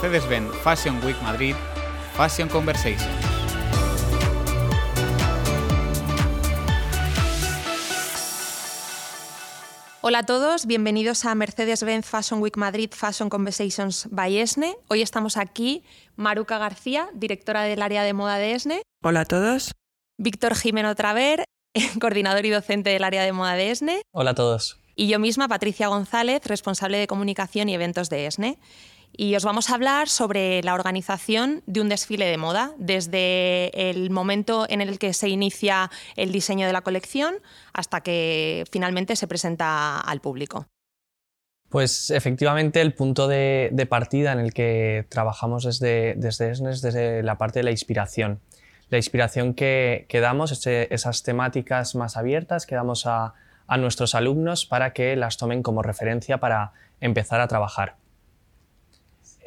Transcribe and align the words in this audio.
Mercedes-Benz 0.00 0.54
Fashion 0.62 1.04
Week 1.04 1.20
Madrid, 1.22 1.56
Fashion 2.14 2.48
Conversation. 2.48 3.10
Hola 10.00 10.20
a 10.20 10.22
todos, 10.22 10.66
bienvenidos 10.66 11.24
a 11.24 11.34
Mercedes-Benz 11.34 12.06
Fashion 12.06 12.40
Week 12.40 12.56
Madrid 12.56 12.90
Fashion 12.94 13.28
Conversations 13.28 14.06
by 14.12 14.38
ESNE. 14.38 14.76
Hoy 14.86 15.02
estamos 15.02 15.36
aquí 15.36 15.82
Maruca 16.14 16.58
García, 16.58 17.08
directora 17.12 17.64
del 17.64 17.82
área 17.82 18.04
de 18.04 18.12
moda 18.12 18.36
de 18.36 18.52
ESNE. 18.52 18.82
Hola 19.02 19.22
a 19.22 19.24
todos. 19.24 19.72
Víctor 20.16 20.54
Jimeno 20.54 20.94
Traver, 20.94 21.42
coordinador 22.00 22.46
y 22.46 22.50
docente 22.50 22.90
del 22.90 23.02
área 23.02 23.24
de 23.24 23.32
moda 23.32 23.54
de 23.54 23.72
ESNE. 23.72 24.02
Hola 24.12 24.30
a 24.30 24.34
todos. 24.36 24.78
Y 24.94 25.08
yo 25.08 25.18
misma, 25.18 25.48
Patricia 25.48 25.88
González, 25.88 26.44
responsable 26.44 26.98
de 26.98 27.08
comunicación 27.08 27.68
y 27.68 27.74
eventos 27.74 28.10
de 28.10 28.26
ESNE 28.26 28.58
y 29.16 29.34
os 29.34 29.44
vamos 29.44 29.70
a 29.70 29.74
hablar 29.74 30.08
sobre 30.08 30.62
la 30.62 30.74
organización 30.74 31.62
de 31.66 31.80
un 31.80 31.88
desfile 31.88 32.26
de 32.26 32.36
moda, 32.36 32.72
desde 32.78 33.90
el 33.90 34.10
momento 34.10 34.66
en 34.68 34.80
el 34.80 34.98
que 34.98 35.12
se 35.12 35.28
inicia 35.28 35.90
el 36.16 36.32
diseño 36.32 36.66
de 36.66 36.72
la 36.72 36.82
colección 36.82 37.34
hasta 37.72 38.00
que 38.00 38.64
finalmente 38.70 39.16
se 39.16 39.26
presenta 39.26 40.00
al 40.00 40.20
público. 40.20 40.66
Pues 41.68 42.10
efectivamente 42.10 42.80
el 42.80 42.94
punto 42.94 43.28
de, 43.28 43.86
partida 43.90 44.32
en 44.32 44.38
el 44.38 44.54
que 44.54 45.06
trabajamos 45.08 45.64
desde, 45.64 46.14
desde 46.16 46.50
es 46.50 46.60
desde 46.80 47.22
la 47.22 47.36
parte 47.36 47.58
de 47.58 47.64
la 47.64 47.70
inspiración. 47.70 48.40
La 48.88 48.96
inspiración 48.96 49.52
que, 49.52 50.06
damos, 50.10 50.66
esas 50.66 51.22
temáticas 51.22 51.94
más 51.94 52.16
abiertas 52.16 52.64
que 52.64 52.74
damos 52.74 53.06
a 53.06 53.34
nuestros 53.76 54.14
alumnos 54.14 54.64
para 54.64 54.94
que 54.94 55.14
las 55.16 55.36
tomen 55.36 55.62
como 55.62 55.82
referencia 55.82 56.38
para 56.38 56.72
empezar 57.00 57.40
a 57.40 57.48
trabajar. 57.48 57.96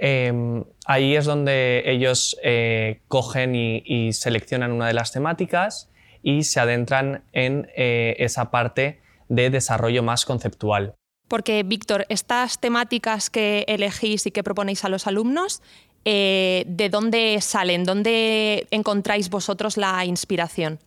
Em, 0.04 0.64
ahí 0.88 1.16
es 1.16 1.26
donde 1.26 1.84
ellos 1.86 2.36
eh, 2.42 3.02
cogen 3.08 3.54
y, 3.54 4.14
seleccionan 4.14 4.72
una 4.72 4.88
de 4.88 4.96
las 4.96 5.12
temáticas 5.12 5.92
y 6.24 6.42
se 6.42 6.60
adentran 6.60 7.24
en 7.34 7.70
eh, 7.76 8.16
esa 8.18 8.50
parte 8.50 9.00
de 9.30 9.52
desarrollo 9.52 10.02
más 10.02 10.26
conceptual. 10.26 10.96
Porque, 11.28 11.62
Víctor, 11.62 12.08
estas 12.10 12.60
temáticas 12.60 13.30
que 13.30 13.64
elegís 13.68 14.26
y 14.26 14.32
que 14.32 14.42
proponéis 14.42 14.84
a 14.86 14.90
los 14.90 15.06
alumnos, 15.06 15.62
eh, 16.04 16.64
¿de 16.66 16.90
dónde 16.90 17.40
salen? 17.40 17.84
¿Dónde 17.84 18.66
encontráis 18.72 19.30
vosotros 19.30 19.78
la 19.78 20.04
inspiración? 20.04 20.80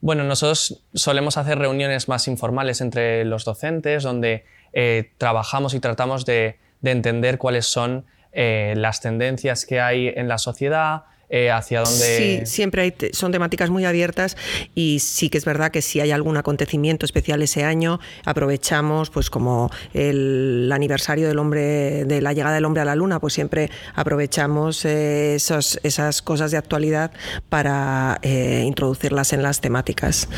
Bueno, 0.00 0.22
nosotros 0.22 0.84
solemos 0.94 1.36
hacer 1.36 1.58
reuniones 1.58 2.06
más 2.06 2.28
informales 2.28 2.80
entre 2.80 3.24
los 3.24 3.44
docentes, 3.44 4.04
donde 4.04 4.44
trabajamos 5.18 5.74
y 5.74 5.80
tratamos 5.80 6.24
de 6.24 6.58
entender 6.82 7.38
cuáles 7.38 7.66
son 7.66 8.06
eh, 8.32 8.74
las 8.76 9.00
tendencias 9.00 9.66
que 9.66 9.80
hay 9.80 10.08
en 10.08 10.28
la 10.28 10.38
sociedad, 10.38 11.04
eh, 11.34 11.50
hacia 11.50 11.80
dónde... 11.80 12.44
Sí, 12.44 12.46
siempre 12.46 12.82
hay 12.82 12.94
son 13.14 13.32
temáticas 13.32 13.70
muy 13.70 13.86
abiertas 13.86 14.36
y 14.74 14.98
sí 14.98 15.30
que 15.30 15.38
es 15.38 15.46
verdad 15.46 15.70
que 15.70 15.80
si 15.80 15.98
hay 15.98 16.10
algún 16.10 16.36
acontecimiento 16.36 17.06
especial 17.06 17.40
ese 17.40 17.64
año, 17.64 18.00
aprovechamos, 18.26 19.08
pues 19.08 19.30
como 19.30 19.70
el 19.94 20.70
aniversario 20.70 21.28
del 21.28 21.38
hombre, 21.38 22.04
de 22.04 22.20
la 22.20 22.34
llegada 22.34 22.56
del 22.56 22.66
hombre 22.66 22.82
a 22.82 22.84
la 22.84 22.94
luna, 22.96 23.18
pues 23.18 23.32
siempre 23.32 23.70
aprovechamos 23.94 24.84
eh, 24.84 25.36
esas 25.36 26.20
cosas 26.20 26.50
de 26.50 26.58
actualidad 26.58 27.12
para 27.48 28.18
eh, 28.20 28.64
introducirlas 28.66 29.32
en 29.32 29.42
las 29.42 29.62
temáticas. 29.62 30.28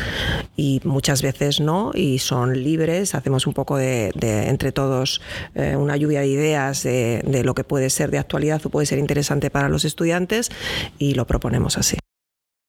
Y 0.55 0.79
muchas 0.85 1.21
veces 1.21 1.59
no, 1.59 1.91
y 1.93 2.19
son 2.19 2.63
libres, 2.63 3.15
hacemos 3.15 3.47
un 3.47 3.53
poco 3.53 3.75
de, 3.75 4.13
entre 4.21 4.71
todos 4.71 5.21
una 5.55 5.97
lluvia 5.97 6.21
de 6.21 6.27
ideas 6.27 6.83
de, 6.83 7.21
de 7.25 7.43
lo 7.43 7.53
que 7.53 7.65
puede 7.65 7.89
ser 7.89 8.11
de 8.11 8.17
actualidad 8.17 8.61
o 8.65 8.69
puede 8.69 8.85
ser 8.85 8.97
interesante 8.97 9.49
para 9.49 9.67
los 9.67 9.83
estudiantes 9.83 10.51
y 10.97 11.13
lo 11.13 11.25
proponemos 11.25 11.77
así. 11.77 11.97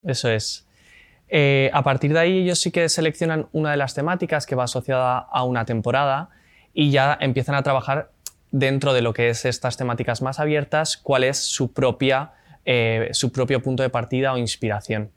Eso 0.02 0.30
es. 0.30 0.66
Eh, 1.28 1.70
a 1.72 1.82
partir 1.82 2.12
de 2.12 2.20
ahí 2.20 2.38
ellos 2.38 2.60
sí 2.60 2.70
que 2.70 2.88
seleccionan 2.88 3.48
una 3.52 3.72
de 3.72 3.76
las 3.76 3.94
temáticas 3.94 4.46
que 4.46 4.54
va 4.54 4.64
asociada 4.64 5.18
a 5.18 5.42
una 5.42 5.64
temporada 5.64 6.30
y 6.72 6.90
ya 6.90 7.16
empiezan 7.20 7.56
a 7.56 7.62
trabajar 7.62 8.12
dentro 8.52 8.92
de 8.92 9.02
lo 9.02 9.12
que 9.12 9.30
es 9.30 9.44
estas 9.44 9.76
temáticas 9.76 10.22
más 10.22 10.38
abiertas, 10.38 10.96
cuál 10.96 11.24
es 11.24 11.38
su, 11.38 11.72
propia, 11.72 12.32
eh, 12.64 13.08
su 13.12 13.32
propio 13.32 13.60
punto 13.60 13.82
de 13.82 13.90
partida 13.90 14.32
o 14.32 14.38
inspiración. 14.38 15.10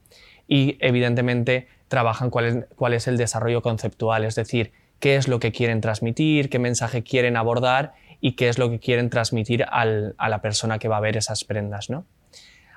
Y 0.47 0.78
evidentemente 0.79 1.68
trabajan 1.88 2.31
cuál 2.31 2.45
es, 2.45 2.66
cuál 2.75 2.94
es 2.94 3.07
el 3.07 3.18
desarrollo 3.18 3.62
conceptual, 3.62 4.25
es 4.25 4.35
decir, 4.35 4.72
qué 5.00 5.16
es 5.16 5.28
lo 5.28 5.40
que 5.40 5.51
quieren 5.51 5.79
transmitir, 5.79 6.50
qué 6.50 6.59
mensaje 6.59 7.03
quieren 7.03 7.38
abordar 7.38 7.94
y 8.19 8.34
qué 8.34 8.50
es 8.50 8.57
lo 8.57 8.69
que 8.69 8.79
quieren 8.79 9.09
transmitir 9.09 9.63
a 9.69 9.85
la 9.85 10.41
persona 10.41 10.79
que 10.79 10.88
va 10.88 10.97
a 10.97 11.01
ver 11.01 11.18
esas 11.18 11.44
prendas. 11.44 11.90
¿no? 11.90 12.06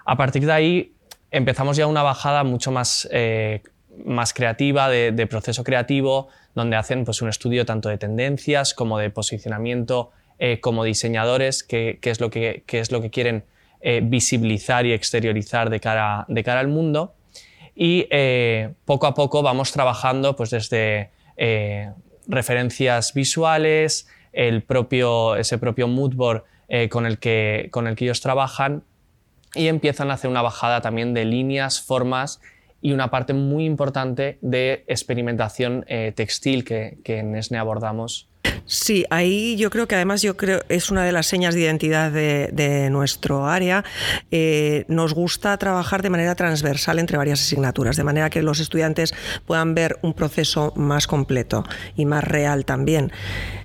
A 0.05 0.17
partir 0.17 0.45
de 0.47 0.53
ahí 0.53 0.93
empezamos 1.31 1.77
ya 1.77 1.87
una 1.87 2.03
bajada 2.03 2.45
mucho 2.45 2.71
más, 2.71 3.09
eh, 3.11 3.63
más 4.05 4.33
creativa, 4.33 4.89
de, 4.89 5.27
proceso 5.27 5.65
creativo, 5.65 6.29
donde 6.55 6.77
hacen 6.77 7.05
pues, 7.05 7.23
un 7.23 7.29
estudio 7.29 7.65
tanto 7.65 7.89
de 7.89 7.99
tendencias 7.99 8.75
como 8.75 8.99
de 8.99 9.11
posicionamiento 9.11 10.11
eh, 10.39 10.61
como 10.61 10.85
diseñadores, 10.85 11.63
qué 11.63 11.99
es, 12.03 12.21
lo 12.21 12.31
que, 12.31 12.65
es 12.67 12.93
lo 12.93 13.01
que 13.01 13.11
quieren 13.11 13.45
eh, 13.81 14.01
visibilizar 14.03 14.87
y 14.87 14.93
exteriorizar 14.93 15.71
de 15.71 15.81
cara, 15.81 16.25
de 16.29 16.45
cara 16.45 16.61
al 16.61 16.69
mundo. 16.69 17.15
Y 17.75 18.07
poco 18.85 19.07
a 19.07 19.15
poco 19.15 19.43
vamos 19.43 19.73
trabajando 19.73 20.37
pues, 20.37 20.51
desde 20.51 21.11
referencias 22.29 23.15
visuales, 23.15 24.07
el 24.35 24.63
propio, 24.63 25.37
ese 25.37 25.57
propio 25.57 25.89
moodboard 25.89 26.45
con, 26.91 27.07
el 27.07 27.19
que, 27.19 27.69
con 27.71 27.87
el 27.87 27.97
que 27.97 28.05
ellos 28.05 28.21
trabajan, 28.21 28.85
y 29.55 29.69
empiezan 29.69 30.11
a 30.11 30.15
hacer 30.15 30.31
una 30.31 30.43
bajada 30.43 30.81
también 30.81 31.15
de 31.15 31.25
líneas, 31.25 31.81
formas 31.81 32.41
y 32.81 32.93
una 32.93 33.11
parte 33.11 33.33
muy 33.33 33.65
importante 33.65 34.39
de 34.43 34.85
experimentación 34.89 35.85
eh, 35.89 36.13
textil 36.15 36.65
que, 36.65 36.99
en 37.05 37.37
ESNE 37.37 37.59
abordamos. 37.59 38.29
Sí, 38.67 39.07
ahí 39.11 39.57
yo 39.57 39.71
creo 39.71 39.87
que 39.87 39.95
además 39.95 40.21
yo 40.21 40.37
creo 40.37 40.63
es 40.69 40.91
una 40.91 41.05
de 41.05 41.13
las 41.13 41.27
señas 41.27 41.55
de 41.55 41.61
identidad 41.61 42.11
de, 42.11 42.89
nuestro 42.91 43.47
área. 43.47 43.85
Eh, 44.33 44.85
nos 44.89 45.15
gusta 45.15 45.57
trabajar 45.59 46.03
de 46.03 46.11
manera 46.11 46.35
transversal 46.35 46.99
entre 46.99 47.17
varias 47.17 47.41
asignaturas, 47.41 47.97
de 47.97 48.05
manera 48.05 48.31
que 48.31 48.43
los 48.43 48.59
estudiantes 48.59 49.15
puedan 49.47 49.75
ver 49.75 49.99
un 50.03 50.13
proceso 50.13 50.73
más 50.75 51.07
completo 51.07 51.65
y 51.97 52.05
más 52.05 52.25
real 52.25 52.65
también. 52.65 53.13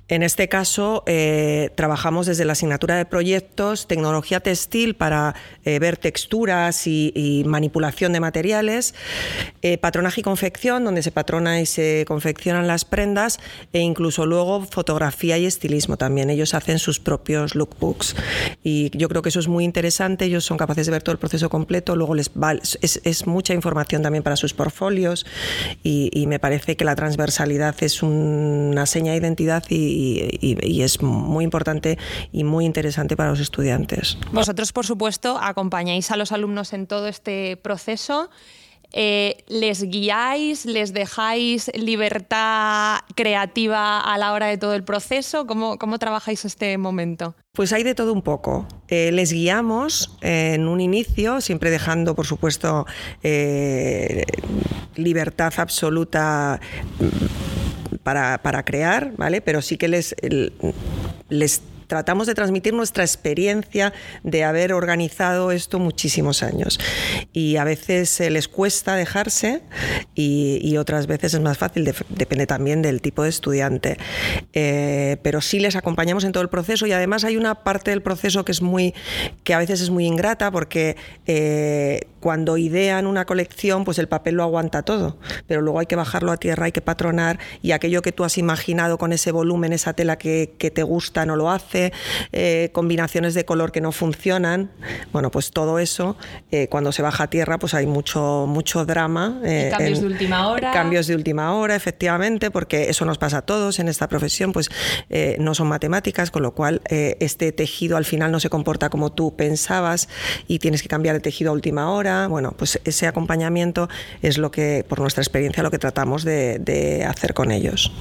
En 0.08 0.22
este 0.22 0.48
caso, 0.48 1.02
eh, 1.06 1.68
trabajamos 1.74 2.26
desde 2.26 2.46
la 2.46 2.52
asignatura 2.52 2.96
de 2.96 3.04
proyectos, 3.04 3.86
tecnología 3.86 4.40
textil 4.40 4.94
para 4.94 5.34
eh, 5.66 5.78
ver 5.78 5.98
texturas 5.98 6.86
y, 6.86 7.44
manipulación 7.46 8.12
de 8.14 8.20
materiales, 8.20 8.94
eh, 9.60 9.76
patronaje 9.76 10.22
y 10.22 10.24
confección, 10.24 10.84
donde 10.84 11.02
se 11.02 11.12
patrona 11.12 11.60
y 11.60 11.66
se 11.66 12.04
confeccionan 12.08 12.66
las 12.66 12.86
prendas, 12.86 13.38
e 13.74 13.80
incluso 13.80 14.24
luego 14.24 14.62
fotografía 14.62 15.36
y 15.36 15.44
estilismo 15.44 15.98
también. 15.98 16.30
Ellos 16.30 16.54
hacen 16.54 16.78
sus 16.78 17.00
propios 17.00 17.54
lookbooks. 17.54 18.16
Y 18.64 18.96
yo 18.96 19.08
creo 19.10 19.20
que 19.20 19.28
eso 19.28 19.40
es 19.40 19.48
muy 19.48 19.64
interesante. 19.64 20.24
Ellos 20.24 20.44
son 20.44 20.56
capaces 20.56 20.86
de 20.86 20.92
ver 20.92 21.02
todo 21.02 21.12
el 21.12 21.18
proceso 21.18 21.50
completo. 21.50 21.96
Luego 21.96 22.14
les 22.14 22.30
es, 22.80 23.26
mucha 23.26 23.52
información 23.52 24.00
también 24.02 24.22
para 24.22 24.36
sus 24.36 24.54
portfolios. 24.54 25.26
Y, 25.82 26.10
y 26.14 26.26
me 26.26 26.38
parece 26.38 26.76
que 26.76 26.84
la 26.84 26.94
transversalidad 26.96 27.74
es 27.80 28.02
una 28.02 28.86
seña 28.86 29.12
de 29.12 29.18
identidad 29.18 29.64
y 29.68 29.97
y, 29.98 30.82
es 30.82 31.02
muy 31.02 31.44
importante 31.44 31.98
y 32.32 32.44
muy 32.44 32.64
interesante 32.64 33.16
para 33.16 33.30
los 33.30 33.40
estudiantes. 33.40 34.18
Vosotros, 34.32 34.72
por 34.72 34.86
supuesto, 34.86 35.38
acompañáis 35.40 36.10
a 36.10 36.16
los 36.16 36.32
alumnos 36.32 36.72
en 36.72 36.86
todo 36.86 37.08
este 37.08 37.56
proceso. 37.56 38.30
Eh, 38.92 39.44
¿Les 39.48 39.82
guiáis, 39.82 40.64
les 40.64 40.94
dejáis 40.94 41.70
libertad 41.74 43.00
creativa 43.14 44.00
a 44.00 44.16
la 44.16 44.32
hora 44.32 44.46
de 44.46 44.56
todo 44.56 44.74
el 44.74 44.82
proceso? 44.82 45.46
¿Cómo, 45.46 45.76
cómo 45.76 45.98
trabajáis 45.98 46.46
este 46.46 46.78
momento? 46.78 47.34
Pues 47.52 47.74
hay 47.74 47.82
de 47.82 47.94
todo 47.94 48.14
un 48.14 48.22
poco. 48.22 48.66
Eh, 48.88 49.12
les 49.12 49.32
guiamos 49.32 50.16
en 50.22 50.68
un 50.68 50.80
inicio, 50.80 51.42
siempre 51.42 51.70
dejando, 51.70 52.14
por 52.14 52.24
supuesto, 52.24 52.86
eh, 53.22 54.24
libertad 54.96 55.52
absoluta 55.58 56.58
para, 58.02 58.62
crear, 58.64 59.12
¿vale? 59.16 59.40
Pero 59.40 59.62
sí 59.62 59.76
que 59.76 59.88
les, 59.88 60.14
les 61.28 61.62
tratamos 61.88 62.26
de 62.26 62.34
transmitir 62.34 62.74
nuestra 62.74 63.02
experiencia 63.02 63.92
de 64.22 64.44
haber 64.44 64.72
organizado 64.72 65.50
esto 65.50 65.80
muchísimos 65.80 66.44
años. 66.44 66.78
Y 67.32 67.56
a 67.56 67.64
veces 67.64 68.20
les 68.20 68.46
cuesta 68.46 68.94
dejarse 68.94 69.62
y, 70.14 70.76
otras 70.78 71.08
veces 71.08 71.34
es 71.34 71.40
más 71.40 71.58
fácil, 71.58 71.92
depende 72.10 72.46
también 72.46 72.82
del 72.82 73.00
tipo 73.00 73.24
de 73.24 73.30
estudiante. 73.30 73.96
Eh, 74.52 75.16
pero 75.22 75.40
sí 75.40 75.58
les 75.58 75.74
acompañamos 75.74 76.22
en 76.22 76.30
todo 76.30 76.42
el 76.42 76.50
proceso 76.50 76.86
y 76.86 76.92
además 76.92 77.24
hay 77.24 77.36
una 77.36 77.64
parte 77.64 77.90
del 77.90 78.02
proceso 78.02 78.44
que 78.44 78.52
es 78.52 78.62
muy, 78.62 78.94
que 79.42 79.54
a 79.54 79.58
veces 79.58 79.80
es 79.80 79.90
muy 79.90 80.06
ingrata 80.06 80.52
porque 80.52 80.96
eh, 81.26 82.02
cuando 82.20 82.56
idean 82.56 83.06
una 83.06 83.24
colección, 83.24 83.84
pues 83.84 83.98
el 83.98 84.08
papel 84.08 84.34
lo 84.34 84.42
aguanta 84.42 84.82
todo, 84.82 85.18
pero 85.46 85.60
luego 85.60 85.78
hay 85.78 85.86
que 85.86 85.96
bajarlo 85.96 86.32
a 86.32 86.36
tierra, 86.36 86.66
hay 86.66 86.72
que 86.72 86.80
patronar 86.80 87.38
y 87.62 87.72
aquello 87.72 88.02
que 88.02 88.12
tú 88.12 88.24
has 88.24 88.38
imaginado 88.38 88.98
con 88.98 89.12
ese 89.12 89.32
volumen, 89.32 89.72
esa 89.72 89.92
tela 89.92 90.16
que, 90.16 90.48
te 90.58 90.82
gusta 90.82 91.24
no 91.24 91.36
lo 91.36 91.50
hace, 91.50 91.92
eh, 92.32 92.70
combinaciones 92.72 93.34
de 93.34 93.44
color 93.44 93.72
que 93.72 93.80
no 93.80 93.92
funcionan, 93.92 94.70
bueno, 95.12 95.30
pues 95.30 95.50
todo 95.50 95.78
eso, 95.78 96.16
eh, 96.50 96.68
cuando 96.68 96.92
se 96.92 97.02
baja 97.02 97.24
a 97.24 97.30
tierra, 97.30 97.58
pues 97.58 97.74
hay 97.74 97.86
mucho, 97.86 98.46
mucho 98.46 98.84
drama. 98.84 99.40
Eh, 99.44 99.68
cambios 99.70 100.00
de 100.00 100.06
última 100.06 100.48
hora. 100.48 100.72
Cambios 100.72 101.06
de 101.06 101.14
última 101.14 101.54
hora, 101.54 101.74
efectivamente, 101.74 102.50
porque 102.50 102.90
eso 102.90 103.04
nos 103.04 103.18
pasa 103.18 103.38
a 103.38 103.42
todos 103.42 103.78
en 103.78 103.88
esta 103.88 104.08
profesión, 104.08 104.52
pues 104.52 104.68
no 105.38 105.54
son 105.54 105.68
matemáticas, 105.68 106.30
con 106.30 106.42
lo 106.42 106.54
cual 106.54 106.82
este 106.88 107.52
tejido 107.52 107.96
al 107.96 108.04
final 108.04 108.30
no 108.30 108.40
se 108.40 108.50
comporta 108.50 108.90
como 108.90 109.12
tú 109.12 109.36
pensabas 109.36 110.08
y 110.46 110.58
tienes 110.58 110.82
que 110.82 110.88
cambiar 110.88 111.14
de 111.14 111.20
tejido 111.20 111.50
a 111.50 111.54
última 111.54 111.90
hora. 111.90 112.17
Bueno, 112.26 112.52
pues 112.56 112.80
ese 112.84 113.06
acompañamiento 113.06 113.88
es 114.22 114.38
lo 114.38 114.50
que, 114.50 114.84
por 114.88 115.00
nuestra 115.00 115.22
experiencia, 115.22 115.62
lo 115.62 115.70
que 115.70 115.78
tratamos 115.78 116.24
de, 116.24 117.06
hacer 117.08 117.34
con 117.34 117.50
ellos. 117.50 117.92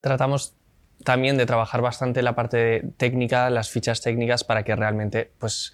Tratamos 0.00 0.54
también 1.04 1.36
de 1.36 1.46
trabajar 1.46 1.82
bastante 1.82 2.22
la 2.22 2.34
parte 2.34 2.82
técnica, 2.96 3.50
las 3.50 3.70
fichas 3.70 4.00
técnicas, 4.00 4.44
para 4.44 4.62
que 4.62 4.74
realmente 4.74 5.30
pues, 5.38 5.72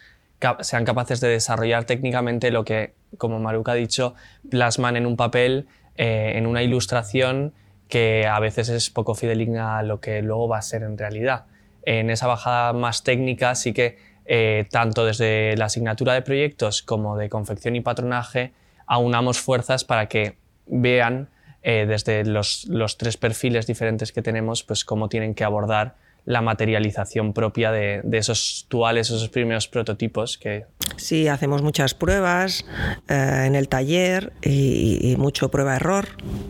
sean 0.61 0.85
capaces 0.85 1.21
de 1.21 1.29
desarrollar 1.29 1.85
técnicamente 1.85 2.51
lo 2.51 2.65
que, 2.65 2.95
como 3.19 3.39
Maruca 3.39 3.73
ha 3.73 3.77
dicho, 3.77 4.15
plasman 4.51 4.97
en 4.97 5.07
un 5.07 5.17
papel, 5.17 5.69
eh, 5.97 6.33
en 6.35 6.47
una 6.47 6.63
ilustración 6.63 7.55
que 7.89 8.27
a 8.27 8.41
veces 8.41 8.71
es 8.71 8.91
poco 8.91 9.15
fideligna 9.15 9.79
a 9.79 9.83
lo 9.83 10.01
que 10.01 10.23
luego 10.23 10.49
va 10.49 10.59
a 10.59 10.63
ser 10.63 10.83
en 10.83 10.97
realidad. 10.97 11.45
En 11.85 12.11
esa 12.11 12.27
bajada 12.27 12.73
más 12.73 13.03
técnica 13.03 13.55
sí 13.55 13.73
que 13.73 13.99
eh, 14.25 14.67
tanto 14.71 15.05
desde 15.05 15.57
la 15.57 15.67
asignatura 15.67 16.15
de 16.15 16.23
proyectos 16.23 16.83
como 16.83 17.17
de 17.17 17.29
confección 17.29 17.77
y 17.77 17.81
patronaje, 17.81 18.53
aunamos 18.87 19.41
fuerzas 19.41 19.85
para 19.85 20.07
que 20.07 20.37
vean 20.67 21.29
eh, 21.63 21.87
desde 21.87 22.25
los, 22.25 22.67
tres 22.99 23.17
perfiles 23.17 23.67
diferentes 23.67 24.13
que 24.13 24.23
tenemos, 24.23 24.65
pues 24.65 24.85
cómo 24.85 25.09
tienen 25.09 25.35
que 25.35 25.45
abordar 25.45 25.97
la 26.25 26.41
materialización 26.41 27.33
propia 27.33 27.73
de, 27.73 28.03
esos 28.13 28.67
tuales, 28.69 29.09
esos 29.09 29.29
primeros 29.29 29.69
prototipos 29.69 30.39
que... 30.39 30.67
Sí, 30.97 31.27
hacemos 31.27 31.63
muchas 31.63 31.95
pruebas 31.95 32.65
eh, 33.09 33.45
en 33.47 33.55
el 33.55 33.69
taller 33.69 34.33
y, 34.43 35.17
mucho 35.19 35.51
prueba-error 35.51 36.09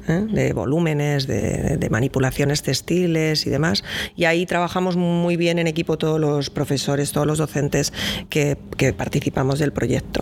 ¿eh? 0.09 0.27
de 0.31 0.53
volúmenes, 0.53 1.27
de, 1.27 1.89
manipulaciones 1.91 2.63
textiles 2.63 3.47
y 3.47 3.51
demás. 3.51 3.85
Y 4.17 4.25
ahí 4.25 4.47
trabajamos 4.47 4.97
muy 4.97 5.37
bien 5.37 5.59
en 5.59 5.67
equipo 5.67 5.99
todos 5.99 6.21
los 6.21 6.51
profesores, 6.51 7.13
todos 7.13 7.27
los 7.27 7.39
docentes 7.39 7.93
que, 8.31 8.57
que 8.77 8.93
participamos 8.93 9.59
del 9.59 9.73
proyecto. 9.73 10.21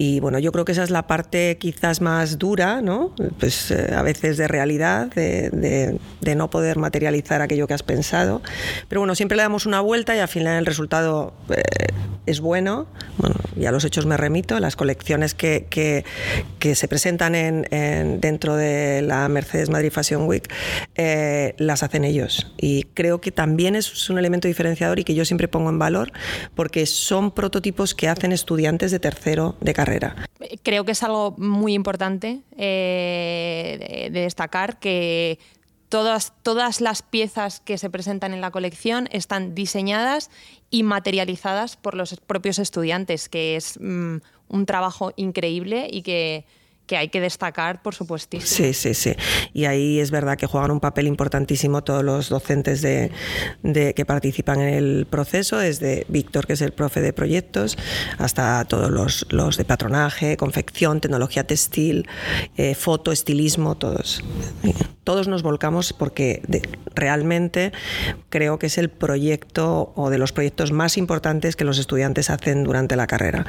Y 0.00 0.20
bueno, 0.20 0.38
yo 0.38 0.52
creo 0.52 0.64
que 0.64 0.70
esa 0.70 0.84
es 0.84 0.90
la 0.90 1.08
parte 1.08 1.58
quizás 1.58 2.00
más 2.00 2.38
dura, 2.38 2.80
¿no? 2.80 3.12
Pues 3.40 3.72
eh, 3.72 3.92
a 3.92 4.02
veces 4.02 4.36
de 4.36 4.46
realidad, 4.46 5.08
de, 5.08 5.98
de, 6.20 6.34
no 6.36 6.50
poder 6.50 6.78
materializar 6.78 7.42
aquello 7.42 7.66
que 7.66 7.74
has 7.74 7.82
pensado. 7.82 8.40
Pero 8.88 9.00
bueno, 9.00 9.16
siempre 9.16 9.36
le 9.36 9.42
damos 9.42 9.66
una 9.66 9.80
vuelta 9.80 10.14
y 10.14 10.20
al 10.20 10.28
final 10.28 10.56
el 10.56 10.66
resultado 10.66 11.32
eh, 11.50 11.62
es 12.26 12.38
bueno. 12.38 12.86
Bueno, 13.16 13.34
ya 13.56 13.72
los 13.72 13.84
hechos 13.84 14.06
me 14.06 14.16
remito. 14.16 14.60
Las 14.60 14.76
colecciones 14.76 15.34
que, 15.34 15.66
que, 15.68 16.04
que 16.60 16.76
se 16.76 16.86
presentan 16.86 17.34
en, 17.34 18.20
dentro 18.20 18.54
de 18.54 19.02
la 19.02 19.28
Mercedes 19.28 19.68
Madrid 19.68 19.90
Fashion 19.90 20.28
Week 20.28 20.48
eh, 20.94 21.54
las 21.58 21.82
hacen 21.82 22.04
ellos. 22.04 22.52
Y 22.56 22.84
creo 22.94 23.20
que 23.20 23.32
también 23.32 23.74
es 23.74 24.08
un 24.10 24.18
elemento 24.18 24.46
diferenciador 24.46 25.00
y 25.00 25.04
que 25.04 25.16
yo 25.16 25.24
siempre 25.24 25.48
pongo 25.48 25.70
en 25.70 25.80
valor 25.80 26.12
porque 26.54 26.86
son 26.86 27.32
prototipos 27.32 27.96
que 27.96 28.08
hacen 28.08 28.30
estudiantes 28.30 28.92
de 28.92 29.00
tercero 29.00 29.56
de 29.60 29.74
carrera 29.74 29.87
Creo 30.62 30.84
que 30.84 30.92
es 30.92 31.02
algo 31.02 31.34
muy 31.38 31.74
importante 31.74 32.42
eh, 32.56 34.10
de, 34.12 34.20
destacar 34.20 34.78
que 34.78 35.38
Todas, 35.88 36.34
todas, 36.42 36.82
las 36.82 37.00
piezas 37.00 37.60
que 37.60 37.78
se 37.78 37.88
presentan 37.88 38.34
en 38.34 38.42
la 38.42 38.50
colección 38.50 39.08
están 39.10 39.54
diseñadas 39.54 40.30
y 40.68 40.82
materializadas 40.82 41.78
por 41.78 41.94
los 41.94 42.14
propios 42.20 42.58
estudiantes, 42.58 43.30
que 43.30 43.56
es 43.56 43.80
mm, 43.80 44.16
un 44.48 44.66
trabajo 44.66 45.14
increíble 45.16 45.88
y 45.90 46.02
que 46.02 46.44
que 46.88 46.96
hay 46.96 47.08
que 47.08 47.20
destacar, 47.20 47.82
por 47.82 47.94
supuesto. 47.94 48.40
Sí, 48.40 48.72
sí, 48.72 48.94
sí. 48.94 49.14
Y 49.52 49.66
ahí 49.66 50.00
es 50.00 50.10
verdad 50.10 50.36
que 50.36 50.46
juegan 50.46 50.72
un 50.72 50.80
papel 50.80 51.06
importantísimo 51.06 51.84
todos 51.84 52.02
los 52.02 52.30
docentes 52.30 52.82
de, 52.82 53.12
que 53.94 54.04
participan 54.04 54.60
en 54.60 54.74
el 54.74 55.06
proceso, 55.06 55.58
desde 55.58 56.06
Víctor, 56.08 56.46
que 56.46 56.54
es 56.54 56.62
el 56.62 56.72
profe 56.72 57.00
de 57.00 57.12
proyectos, 57.12 57.78
hasta 58.18 58.64
todos 58.64 58.90
los, 58.90 59.26
los 59.30 59.56
de 59.56 59.64
patronaje, 59.64 60.36
confección, 60.36 61.00
tecnología 61.00 61.46
textil, 61.46 62.08
eh, 62.56 62.74
foto, 62.74 63.12
estilismo, 63.12 63.76
todos. 63.76 64.24
Todos 65.08 65.26
nos 65.26 65.42
volcamos 65.42 65.94
porque 65.94 66.42
realmente 66.94 67.72
creo 68.28 68.58
que 68.58 68.66
es 68.66 68.76
el 68.76 68.90
proyecto 68.90 69.94
o 69.96 70.10
de 70.10 70.18
los 70.18 70.32
proyectos 70.32 70.70
más 70.70 70.98
importantes 70.98 71.56
que 71.56 71.64
los 71.64 71.78
estudiantes 71.78 72.28
hacen 72.28 72.62
durante 72.62 72.94
la 72.94 73.06
carrera. 73.06 73.46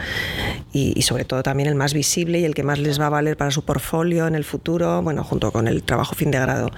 Y, 0.72 0.98
y 0.98 1.02
sobre 1.02 1.26
todo 1.26 1.44
también 1.44 1.68
el 1.68 1.76
más 1.76 1.94
visible 1.94 2.40
y 2.40 2.46
el 2.46 2.56
que 2.56 2.64
más 2.64 2.80
les 2.80 2.98
va 2.98 3.08
a 3.08 3.10
valer 3.10 3.36
para 3.36 3.52
su 3.52 3.66
portfolio 3.66 4.26
en 4.26 4.36
el 4.36 4.46
futuro, 4.46 5.02
bueno, 5.02 5.22
junto 5.26 5.52
con 5.52 5.68
el 5.68 5.84
trabajo 5.84 6.16
fin 6.16 6.32
de 6.32 6.40
grado. 6.40 6.72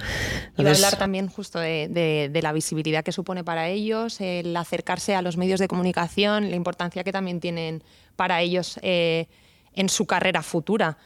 y 0.58 0.66
hablar 0.66 0.96
también 0.96 1.28
justo 1.28 1.60
de, 1.60 2.40
la 2.42 2.52
visibilidad 2.52 3.04
que 3.04 3.12
supone 3.12 3.44
para 3.44 3.68
ellos, 3.68 4.20
el 4.20 4.56
acercarse 4.56 5.14
a 5.14 5.22
los 5.22 5.36
medios 5.36 5.60
de 5.60 5.68
comunicación, 5.68 6.50
la 6.50 6.56
importancia 6.56 7.04
que 7.04 7.12
también 7.12 7.38
tienen 7.38 7.84
para 8.16 8.40
ellos 8.40 8.80
eh, 8.82 9.28
en 9.74 9.88
su 9.88 10.06
carrera 10.06 10.42
futura. 10.42 10.98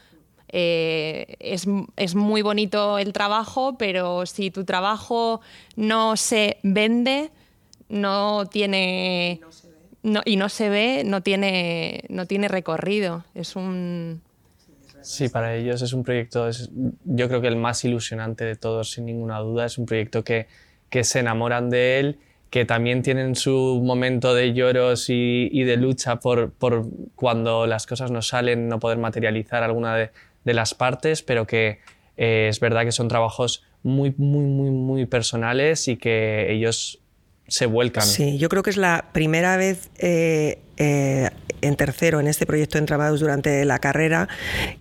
Eh, 0.49 1.35
es, 1.39 1.67
es, 1.95 2.15
muy 2.15 2.41
bonito 2.41 2.97
el 2.99 3.11
trabajo, 3.11 3.77
pero 3.77 4.25
si 4.25 4.49
tu 4.49 4.63
trabajo 4.63 5.41
no 5.75 6.15
se 6.15 6.57
vende, 6.63 7.31
no 7.89 8.45
tiene... 8.45 9.41
y 10.25 10.35
no 10.37 10.49
se 10.49 10.69
ve, 10.69 11.03
no 11.05 11.21
tiene, 11.21 12.03
no 12.09 12.25
tiene 12.25 12.47
recorrido. 12.47 13.25
Es 13.35 13.57
un, 13.57 14.21
Sí, 15.07 15.29
para 15.29 15.55
ellos 15.55 15.81
es 15.81 15.93
un 15.93 16.03
proyecto, 16.03 16.49
yo 17.05 17.29
creo 17.29 17.39
que 17.39 17.47
el 17.47 17.55
más 17.55 17.85
ilusionante 17.85 18.43
de 18.43 18.57
todos, 18.57 18.91
sin 18.91 19.05
ninguna 19.05 19.39
duda. 19.39 19.65
Es 19.65 19.77
un 19.77 19.85
proyecto 19.85 20.25
que, 20.25 20.47
que 20.89 21.05
se 21.05 21.19
enamoran 21.19 21.69
de 21.69 21.99
él, 21.99 22.19
que 22.49 22.65
también 22.65 23.03
tienen 23.03 23.35
su 23.35 23.81
momento 23.85 24.35
de 24.35 24.53
lloros 24.53 25.09
y, 25.09 25.47
y 25.49 25.63
de 25.63 25.77
lucha 25.77 26.17
por, 26.17 26.51
por, 26.51 26.87
cuando 27.15 27.67
las 27.67 27.87
cosas 27.87 28.11
no 28.11 28.21
salen, 28.21 28.67
no 28.67 28.79
poder 28.81 28.97
materializar 28.97 29.63
alguna 29.63 29.95
de, 29.95 30.09
de 30.43 30.53
las 30.53 30.73
partes, 30.73 31.21
pero 31.23 31.45
que 31.47 31.79
eh, 32.17 32.47
es 32.49 32.59
verdad 32.59 32.83
que 32.83 32.91
son 32.91 33.07
trabajos 33.07 33.63
muy, 33.83 34.13
muy, 34.17 34.45
muy, 34.45 34.71
muy 34.71 35.05
personales 35.05 35.87
y 35.87 35.97
que 35.97 36.51
ellos 36.51 36.99
se 37.47 37.65
vuelcan. 37.65 38.05
Sí, 38.05 38.37
yo 38.37 38.49
creo 38.49 38.63
que 38.63 38.69
es 38.69 38.77
la 38.77 39.09
primera 39.13 39.55
vez 39.55 39.89
eh, 39.99 40.59
eh, 40.77 41.29
en 41.61 41.75
tercero 41.75 42.19
en 42.19 42.27
este 42.27 42.45
proyecto 42.45 42.77
de 42.77 42.79
entramados 42.79 43.19
durante 43.19 43.63
la 43.65 43.79
carrera 43.79 44.27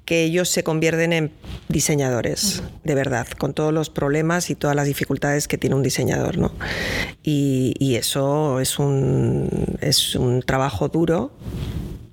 que 0.05 0.25
ellos 0.25 0.49
se 0.49 0.65
convierten 0.65 1.13
en 1.13 1.33
diseñadores, 1.69 2.63
de 2.85 2.95
verdad, 2.95 3.29
con 3.39 3.55
todos 3.55 3.73
los 3.73 3.89
problemas 3.89 4.51
y 4.51 4.57
todas 4.57 4.75
las 4.75 4.87
dificultades 4.87 5.47
que 5.47 5.59
tiene 5.59 5.77
un 5.77 5.83
diseñador. 5.83 6.39
¿no? 6.39 6.53
Y, 7.23 7.75
y 7.79 7.95
eso 7.95 8.61
es 8.61 8.79
un, 8.79 9.79
es 9.81 10.17
un 10.17 10.43
trabajo 10.43 10.89
duro 10.89 11.33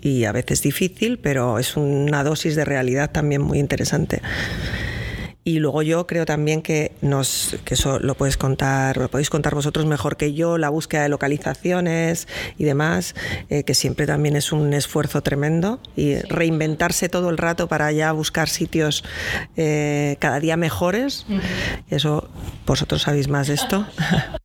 y 0.04 0.26
a 0.26 0.34
veces 0.34 0.62
difícil, 0.62 1.18
pero 1.18 1.58
es 1.58 1.78
una 1.78 2.24
dosis 2.24 2.56
de 2.56 2.66
realidad 2.66 3.12
también 3.12 3.42
muy 3.42 3.58
interesante. 3.58 4.22
Y 5.46 5.60
luego 5.60 5.82
yo 5.82 6.08
creo 6.08 6.26
también 6.26 6.62
que 6.62 6.94
nos, 7.02 7.58
que 7.66 7.74
eso 7.74 8.00
lo 8.00 8.16
puedes 8.16 8.38
contar, 8.38 8.96
lo 8.96 9.10
podéis 9.10 9.30
contar 9.30 9.54
vosotros 9.54 9.86
mejor 9.86 10.16
que 10.16 10.34
yo, 10.34 10.58
la 10.58 10.70
búsqueda 10.70 11.04
de 11.04 11.10
localizaciones 11.10 12.30
y 12.58 12.64
demás, 12.64 13.14
eh, 13.50 13.64
que 13.64 13.74
siempre 13.74 14.08
también 14.08 14.38
es 14.38 14.54
un 14.54 14.74
esfuerzo 14.74 15.22
tremendo 15.22 15.80
y 15.98 16.16
reinventarse 16.16 17.10
todo 17.10 17.30
el 17.30 17.38
rato 17.38 17.68
para 17.68 17.92
ya 17.92 18.14
buscar 18.14 18.48
sitios 18.48 19.04
eh, 19.58 20.16
cada 20.20 20.40
día 20.40 20.56
mejores. 20.56 21.26
Eso 21.90 22.30
vosotros 22.66 23.02
sabéis 23.02 23.28
más 23.28 23.48
de 23.48 23.56
esto. 23.56 23.86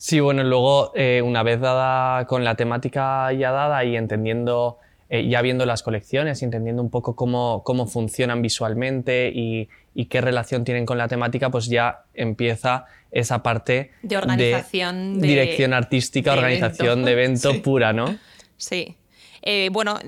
Sí, 0.01 0.21
bueno, 0.21 0.45
luego 0.45 0.93
eh, 0.95 1.23
una 1.23 1.43
vez 1.43 1.61
dada 1.61 2.25
con 2.27 2.45
la 2.45 2.55
temática 2.55 3.33
ya 3.33 3.51
dada 3.51 3.85
y 3.85 3.97
entendiendo 3.97 4.79
ya 5.11 5.41
viendo 5.43 5.65
las 5.65 5.83
colecciones 5.83 6.43
y 6.43 6.45
entendiendo 6.45 6.83
un 6.83 6.91
poco 6.91 7.17
cómo, 7.17 7.63
cómo 7.65 7.87
funcionan 7.87 8.43
visualmente 8.43 9.33
y, 9.35 9.69
y 9.95 10.07
qué 10.07 10.21
relación 10.21 10.65
tienen 10.65 10.87
con 10.87 10.99
la 10.99 11.09
temática, 11.09 11.51
pues 11.51 11.67
ya 11.67 12.05
empieza 12.15 12.87
esa 13.11 13.43
parte 13.43 13.91
de 14.03 14.17
organización, 14.17 15.21
de, 15.21 15.27
dirección 15.27 15.73
artística, 15.73 16.33
organización 16.33 17.05
de 17.05 17.13
evento 17.13 17.63
pura, 17.63 17.93
¿no? 17.93 18.17
Sí. 18.57 18.97
Eh, 19.43 19.71
bueno, 19.73 19.99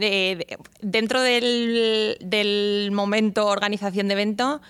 dentro 0.80 1.23
del, 1.23 2.90
momento 2.92 3.47
organización 3.47 4.09
de 4.09 4.14
evento, 4.14 4.61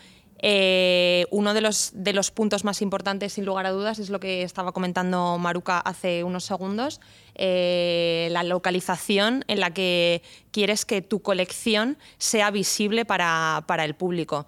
Eh, 0.42 1.26
uno 1.30 1.52
de 1.52 1.60
los, 1.60 1.90
de 1.94 2.14
los 2.14 2.30
puntos 2.30 2.64
más 2.64 2.80
importantes, 2.80 3.34
sin 3.34 3.44
lugar 3.44 3.66
a 3.66 3.70
dudas, 3.70 3.98
es 3.98 4.08
lo 4.08 4.20
que 4.20 4.42
estaba 4.42 4.72
comentando 4.72 5.36
Maruca 5.38 5.78
hace 5.78 6.24
unos 6.24 6.44
segundos, 6.44 7.00
eh, 7.34 8.28
la 8.30 8.42
localización 8.42 9.44
en 9.48 9.60
la 9.60 9.72
que 9.74 10.22
quieres 10.50 10.86
que 10.86 11.02
tu 11.02 11.20
colección 11.20 11.98
sea 12.16 12.50
visible 12.50 13.04
para, 13.04 13.62
el 13.84 13.94
público. 13.94 14.46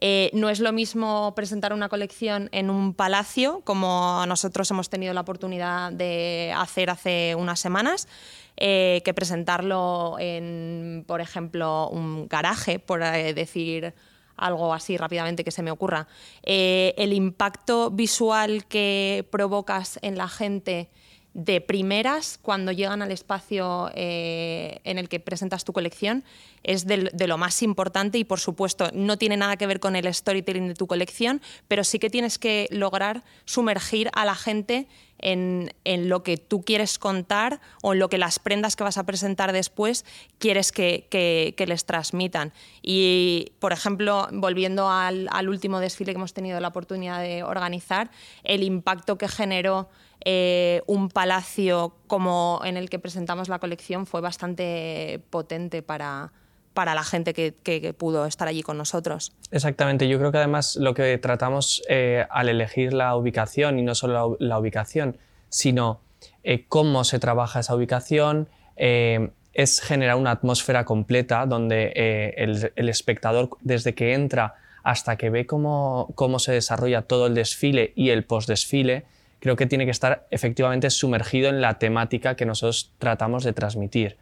Eh, 0.00 0.30
no 0.32 0.48
es 0.48 0.60
lo 0.60 0.72
mismo 0.72 1.32
presentar 1.34 1.72
una 1.72 1.88
colección 1.88 2.48
en 2.52 2.68
un 2.68 2.92
palacio, 2.94 3.62
como 3.64 4.24
nosotros 4.26 4.68
hemos 4.72 4.90
tenido 4.90 5.14
la 5.14 5.20
oportunidad 5.20 5.92
de 5.92 6.52
hacer 6.56 6.90
hace 6.90 7.34
unas 7.36 7.60
semanas, 7.60 8.08
que 8.56 9.12
presentarlo 9.14 10.16
en, 10.18 11.04
por 11.06 11.20
ejemplo, 11.20 11.88
un 11.90 12.26
garaje, 12.26 12.80
por 12.80 12.98
decir 13.00 13.94
algo 14.38 14.72
así 14.72 14.96
rápidamente 14.96 15.44
que 15.44 15.50
se 15.50 15.62
me 15.62 15.70
ocurra, 15.70 16.08
eh, 16.42 16.94
el 16.96 17.12
impacto 17.12 17.90
visual 17.90 18.64
que 18.66 19.26
provocas 19.30 19.98
en 20.02 20.16
la 20.16 20.28
gente 20.28 20.88
de 21.34 21.60
primeras 21.60 22.38
cuando 22.40 22.72
llegan 22.72 23.02
al 23.02 23.10
espacio 23.10 23.90
eh, 23.94 24.80
en 24.84 24.98
el 24.98 25.08
que 25.08 25.20
presentas 25.20 25.64
tu 25.64 25.72
colección 25.72 26.24
es 26.62 26.86
de, 26.86 27.10
lo 27.26 27.38
más 27.38 27.62
importante 27.62 28.18
y 28.18 28.24
por 28.24 28.40
supuesto 28.40 28.88
no 28.92 29.16
tiene 29.16 29.36
nada 29.36 29.56
que 29.56 29.66
ver 29.66 29.80
con 29.80 29.94
el 29.94 30.12
storytelling 30.12 30.68
de 30.68 30.74
tu 30.74 30.86
colección, 30.86 31.40
pero 31.68 31.84
sí 31.84 31.98
que 31.98 32.10
tienes 32.10 32.38
que 32.38 32.66
lograr 32.70 33.22
sumergir 33.44 34.10
a 34.14 34.24
la 34.24 34.34
gente 34.34 34.88
en, 35.18 35.70
lo 36.08 36.22
que 36.22 36.36
tú 36.36 36.62
quieres 36.62 36.98
contar 36.98 37.60
o 37.82 37.92
en 37.92 37.98
lo 37.98 38.08
que 38.08 38.18
las 38.18 38.38
prendas 38.38 38.76
que 38.76 38.84
vas 38.84 38.98
a 38.98 39.04
presentar 39.04 39.52
después 39.52 40.04
quieres 40.38 40.72
que, 40.72 41.54
les 41.66 41.84
transmitan. 41.84 42.52
Y, 42.82 43.52
por 43.58 43.72
ejemplo, 43.72 44.28
volviendo 44.32 44.88
al, 44.88 45.48
último 45.48 45.80
desfile 45.80 46.12
que 46.12 46.18
hemos 46.18 46.34
tenido 46.34 46.60
la 46.60 46.68
oportunidad 46.68 47.20
de 47.20 47.42
organizar, 47.42 48.10
el 48.44 48.62
impacto 48.62 49.18
que 49.18 49.28
generó 49.28 49.88
eh, 50.24 50.82
un 50.86 51.08
palacio 51.08 51.94
como 52.06 52.60
en 52.64 52.76
el 52.76 52.90
que 52.90 52.98
presentamos 52.98 53.48
la 53.48 53.58
colección 53.58 54.06
fue 54.06 54.20
bastante 54.20 55.20
potente 55.30 55.82
para, 55.82 56.32
para 56.74 56.94
la 56.94 57.04
gente 57.04 57.32
que, 57.32 57.94
pudo 57.96 58.26
estar 58.26 58.48
allí 58.48 58.62
con 58.62 58.76
nosotros. 58.76 59.32
Exactamente, 59.50 60.08
yo 60.08 60.18
creo 60.18 60.32
que 60.32 60.38
además 60.38 60.76
lo 60.76 60.94
que 60.94 61.18
tratamos 61.18 61.82
eh, 61.88 62.26
al 62.30 62.48
elegir 62.48 62.92
la 62.92 63.16
ubicación, 63.16 63.78
y 63.78 63.82
no 63.82 63.94
solo 63.94 64.36
la, 64.40 64.58
ubicación, 64.58 65.16
sino 65.48 66.00
eh, 66.42 66.66
cómo 66.68 67.04
se 67.04 67.18
trabaja 67.18 67.60
esa 67.60 67.74
ubicación, 67.74 68.48
es 68.76 69.80
generar 69.80 70.14
una 70.14 70.30
atmósfera 70.30 70.84
completa 70.84 71.46
donde 71.46 71.92
el, 72.36 72.88
espectador 72.88 73.50
desde 73.60 73.92
que 73.92 74.14
entra 74.14 74.54
hasta 74.84 75.16
que 75.16 75.30
ve 75.30 75.46
cómo, 75.46 76.12
cómo 76.14 76.38
se 76.38 76.52
desarrolla 76.52 77.02
todo 77.02 77.26
el 77.26 77.34
desfile 77.34 77.92
y 77.96 78.10
el 78.10 78.24
post-desfile, 78.24 79.04
creo 79.40 79.56
que 79.56 79.66
tiene 79.66 79.84
que 79.84 79.90
estar 79.90 80.26
efectivamente 80.30 80.90
sumergido 80.90 81.48
en 81.48 81.60
la 81.60 81.78
temática 81.78 82.36
que 82.36 82.46
nosotros 82.46 82.92
tratamos 82.98 83.44
de 83.44 83.52
transmitir. 83.52 84.16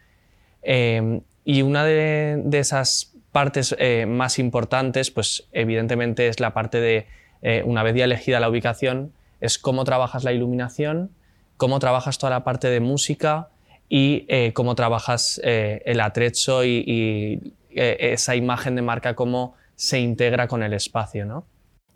Y 1.47 1.63
una 1.63 1.85
de, 1.85 2.45
esas 2.53 3.13
partes 3.31 3.75
eh, 3.79 4.05
más 4.05 4.41
importantes, 4.41 5.13
pues 5.13 5.47
evidentemente 5.53 6.27
es 6.27 6.41
la 6.41 6.53
parte 6.53 6.81
de, 6.81 7.07
eh, 7.41 7.63
una 7.65 7.85
vez 7.85 7.95
ya 7.95 8.05
elegida 8.05 8.41
la 8.41 8.51
ubicación, 8.51 9.13
es 9.41 9.57
cómo 9.61 9.85
trabajas 9.85 10.25
la 10.25 10.33
iluminación, 10.33 11.13
cómo 11.57 11.79
trabajas 11.79 12.19
toda 12.19 12.31
la 12.31 12.43
parte 12.43 12.69
de 12.69 12.81
música 12.81 13.49
y 13.89 14.25
eh, 14.27 14.53
cómo 14.55 14.75
trabajas 14.75 15.41
el 15.45 16.01
atrecho 16.01 16.65
y, 16.65 17.53
esa 17.71 18.35
imagen 18.35 18.75
de 18.75 18.83
marca, 18.83 19.15
cómo 19.15 19.55
se 19.77 20.01
integra 20.01 20.49
con 20.49 20.63
el 20.63 20.73
espacio, 20.73 21.27
¿no? 21.27 21.45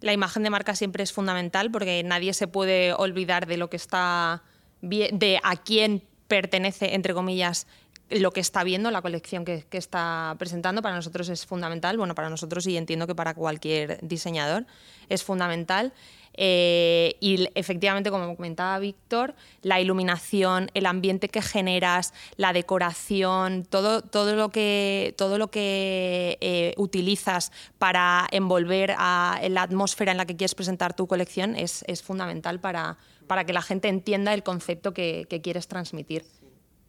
La 0.01 0.13
imagen 0.13 0.43
de 0.43 0.51
marca 0.51 0.75
siempre 0.75 1.03
es 1.03 1.13
fundamental 1.13 1.71
porque 1.71 2.03
nadie 2.03 2.33
se 2.33 2.49
puede 2.49 2.95
olvidar 2.95 3.47
de 3.47 3.57
lo 3.57 3.69
que 3.71 3.77
está, 3.77 4.43
de 4.81 5.41
a 5.43 5.57
quién 5.57 6.03
pertenece, 6.27 6.95
entre 6.95 7.13
comillas, 7.13 7.67
lo 8.11 8.33
que 8.33 8.41
está 8.41 8.65
viendo, 8.65 8.91
la 8.91 9.03
colección 9.03 9.45
que, 9.45 9.65
está 9.71 10.35
presentando, 10.39 10.83
para 10.83 10.97
nosotros 10.97 11.29
es 11.29 11.47
fundamental. 11.47 11.97
Bueno, 11.97 12.15
para 12.15 12.29
nosotros 12.31 12.67
y 12.67 12.77
entiendo 12.77 13.07
que 13.07 13.15
para 13.15 13.35
cualquier 13.35 13.99
diseñador 14.03 14.67
es 15.09 15.23
fundamental. 15.23 15.93
Eh, 16.35 17.17
y 17.21 17.49
efectivamente, 17.55 18.11
como 18.11 18.37
comentaba 18.37 18.79
Víctor, 18.79 19.35
la 19.63 19.81
iluminación, 19.81 20.71
el 20.75 20.87
ambiente 20.87 21.29
que 21.29 21.43
generas, 21.43 22.15
la 22.37 22.53
decoración, 22.53 23.65
todo, 23.65 24.03
todo 24.03 24.37
lo 24.37 24.51
que, 24.51 25.15
todo 25.19 25.39
lo 25.39 25.51
que 25.51 26.39
eh, 26.41 26.75
utilizas 26.77 27.53
para 27.79 28.27
envolver 28.31 28.95
a 28.97 29.41
la 29.49 29.63
atmósfera 29.63 30.13
en 30.13 30.19
la 30.19 30.27
que 30.27 30.37
quieres 30.37 30.55
presentar 30.55 30.95
tu 30.95 31.07
colección 31.07 31.57
es, 31.57 31.85
fundamental 32.03 32.61
para, 32.61 32.97
para 33.27 33.45
que 33.45 33.53
la 33.53 33.63
gente 33.63 33.89
entienda 33.89 34.33
el 34.33 34.43
concepto 34.43 34.95
que 34.95 35.41
quieres 35.43 35.69
transmitir 35.69 36.25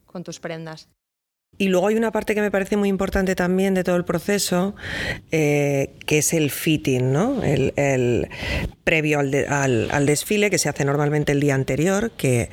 con 0.06 0.22
tus 0.22 0.38
prendas. 0.38 0.88
Y 1.58 1.68
luego 1.68 1.88
hay 1.88 1.96
una 1.96 2.10
parte 2.12 2.34
que 2.34 2.40
me 2.40 2.50
parece 2.50 2.78
muy 2.78 2.88
importante 2.88 3.34
también 3.34 3.74
de 3.74 3.84
todo 3.84 3.96
el 3.96 4.06
proceso, 4.06 4.74
eh, 5.30 5.90
que 6.06 6.18
es 6.18 6.32
el 6.32 6.50
fitting, 6.50 7.12
¿no? 7.12 7.42
El, 7.42 8.28
previo 8.84 9.18
al, 9.20 10.06
desfile, 10.06 10.50
que 10.50 10.58
se 10.58 10.68
hace 10.68 10.84
normalmente 10.84 11.32
el 11.32 11.40
día 11.40 11.54
anterior, 11.54 12.10
que 12.16 12.50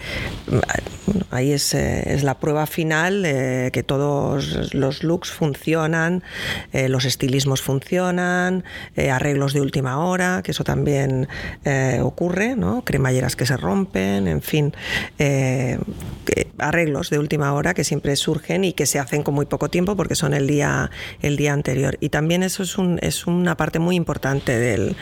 ahí 1.32 1.52
es, 1.52 1.74
eh, 1.74 2.14
es 2.14 2.24
la 2.24 2.40
prueba 2.40 2.66
final, 2.68 3.24
eh, 3.26 3.70
que 3.74 3.84
todos 3.84 4.74
los 4.74 5.04
looks 5.04 5.32
funcionan, 5.32 6.24
los 6.74 7.06
estilismos 7.06 7.62
funcionan, 7.62 8.64
arreglos 9.12 9.54
de 9.54 9.62
última 9.62 10.06
hora, 10.06 10.42
que 10.44 10.52
eso 10.52 10.64
también 10.64 11.28
ocurre, 12.02 12.56
¿no? 12.56 12.84
Cremalleras 12.84 13.36
que 13.36 13.46
se 13.46 13.58
rompen, 13.58 14.28
en 14.28 14.42
fin, 14.42 14.74
arreglos 16.58 17.10
de 17.10 17.20
última 17.20 17.54
hora 17.54 17.74
que 17.74 17.84
siempre 17.84 18.16
surgen 18.16 18.64
y 18.64 18.74
que 18.74 18.86
se 18.86 19.00
hacen 19.00 19.24
con 19.24 19.34
muy 19.34 19.46
poco 19.46 19.70
tiempo 19.70 19.96
porque 19.96 20.16
son 20.16 20.34
el 20.34 20.48
día, 20.48 20.92
el 21.22 21.38
día 21.38 21.54
anterior. 21.54 21.98
Y 22.00 22.10
también 22.10 22.44
eso 22.44 22.64
es, 22.64 22.78
un, 22.78 23.00
es 23.02 23.28
una 23.28 23.58
parte 23.58 23.80
muy 23.80 23.96
importante 23.96 24.58
del... 24.58 24.96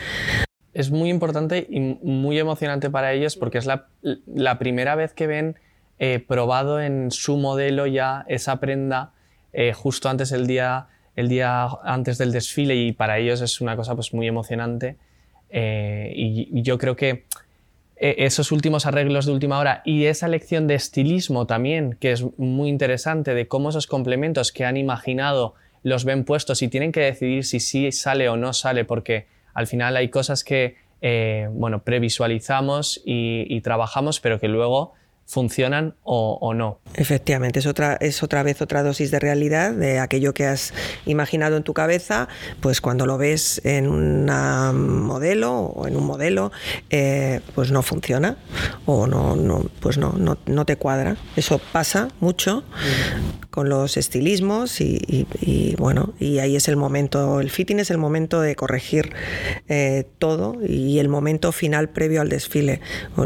Es 0.78 0.92
muy 0.92 1.10
importante 1.10 1.66
y 1.68 1.80
muy 1.80 2.38
emocionante 2.38 2.88
para 2.88 3.12
ellos 3.12 3.36
porque 3.36 3.58
es 3.58 3.66
la, 3.66 3.88
la 4.32 4.60
primera 4.60 4.94
vez 4.94 5.12
que 5.12 5.26
ven 5.26 5.56
eh, 5.98 6.24
probado 6.24 6.80
en 6.80 7.10
su 7.10 7.36
modelo 7.36 7.88
ya 7.88 8.24
esa 8.28 8.60
prenda 8.60 9.10
eh, 9.52 9.72
justo 9.72 10.08
antes 10.08 10.30
del 10.30 10.46
día, 10.46 10.86
el 11.16 11.28
día 11.28 11.66
antes 11.82 12.16
del 12.16 12.30
desfile 12.30 12.76
y 12.76 12.92
para 12.92 13.18
ellos 13.18 13.40
es 13.40 13.60
una 13.60 13.74
cosa 13.74 13.96
pues 13.96 14.14
muy 14.14 14.28
emocionante. 14.28 14.94
Eh, 15.50 16.12
y, 16.14 16.62
yo 16.62 16.78
creo 16.78 16.94
que 16.94 17.24
esos 17.96 18.52
últimos 18.52 18.86
arreglos 18.86 19.26
de 19.26 19.32
última 19.32 19.58
hora 19.58 19.82
y 19.84 20.04
esa 20.04 20.28
lección 20.28 20.68
de 20.68 20.76
estilismo 20.76 21.48
también, 21.48 21.96
que 21.98 22.12
es 22.12 22.24
muy 22.38 22.68
interesante, 22.68 23.34
de 23.34 23.48
cómo 23.48 23.70
esos 23.70 23.88
complementos 23.88 24.52
que 24.52 24.64
han 24.64 24.76
imaginado 24.76 25.54
los 25.82 26.04
ven 26.04 26.22
puestos 26.22 26.62
y 26.62 26.68
tienen 26.68 26.92
que 26.92 27.00
decidir 27.00 27.44
si 27.44 27.58
sí 27.58 27.90
sale 27.90 28.28
o 28.28 28.36
no 28.36 28.52
sale, 28.52 28.84
porque 28.84 29.26
al 29.54 29.66
final 29.66 29.96
hay 29.96 30.08
cosas 30.08 30.44
que, 30.44 30.76
eh, 31.00 31.48
bueno, 31.52 31.82
previsualizamos 31.82 33.00
y, 33.04 33.60
trabajamos, 33.60 34.20
pero 34.20 34.38
que 34.38 34.48
luego 34.48 34.94
funcionan 35.28 35.94
o, 36.04 36.54
no. 36.54 36.80
Efectivamente, 36.94 37.58
es 37.58 37.66
otra, 37.66 37.98
es 38.00 38.22
otra 38.22 38.42
vez 38.42 38.62
otra 38.62 38.82
dosis 38.82 39.10
de 39.10 39.18
realidad 39.18 39.72
de 39.72 39.98
aquello 39.98 40.32
que 40.32 40.46
has 40.46 40.72
imaginado 41.04 41.58
en 41.58 41.64
tu 41.64 41.74
cabeza, 41.74 42.28
pues 42.60 42.80
cuando 42.80 43.04
lo 43.04 43.18
ves 43.18 43.60
en 43.64 43.88
un 43.88 44.24
modelo 45.02 45.52
o 45.52 45.86
en 45.86 45.96
un 45.96 46.06
modelo, 46.06 46.50
eh, 46.88 47.40
pues 47.54 47.70
no 47.70 47.82
funciona 47.82 48.38
o 48.86 49.06
no, 49.06 49.36
no 49.36 49.66
pues 49.80 49.98
no, 49.98 50.14
no, 50.16 50.64
te 50.64 50.76
cuadra. 50.76 51.18
Eso 51.36 51.60
pasa 51.72 52.08
mucho 52.20 52.64
con 53.50 53.68
los 53.68 53.98
estilismos 53.98 54.80
y, 54.80 55.76
bueno, 55.78 56.14
y 56.18 56.38
ahí 56.38 56.56
es 56.56 56.68
el 56.68 56.76
momento, 56.76 57.40
el 57.40 57.50
fitting 57.50 57.80
es 57.80 57.90
el 57.90 57.98
momento 57.98 58.40
de 58.40 58.56
corregir 58.56 59.12
eh, 59.68 60.06
todo 60.18 60.56
y 60.66 61.00
el 61.00 61.10
momento 61.10 61.52
final 61.52 61.90
previo 61.90 62.22
al 62.22 62.30
desfile. 62.30 62.80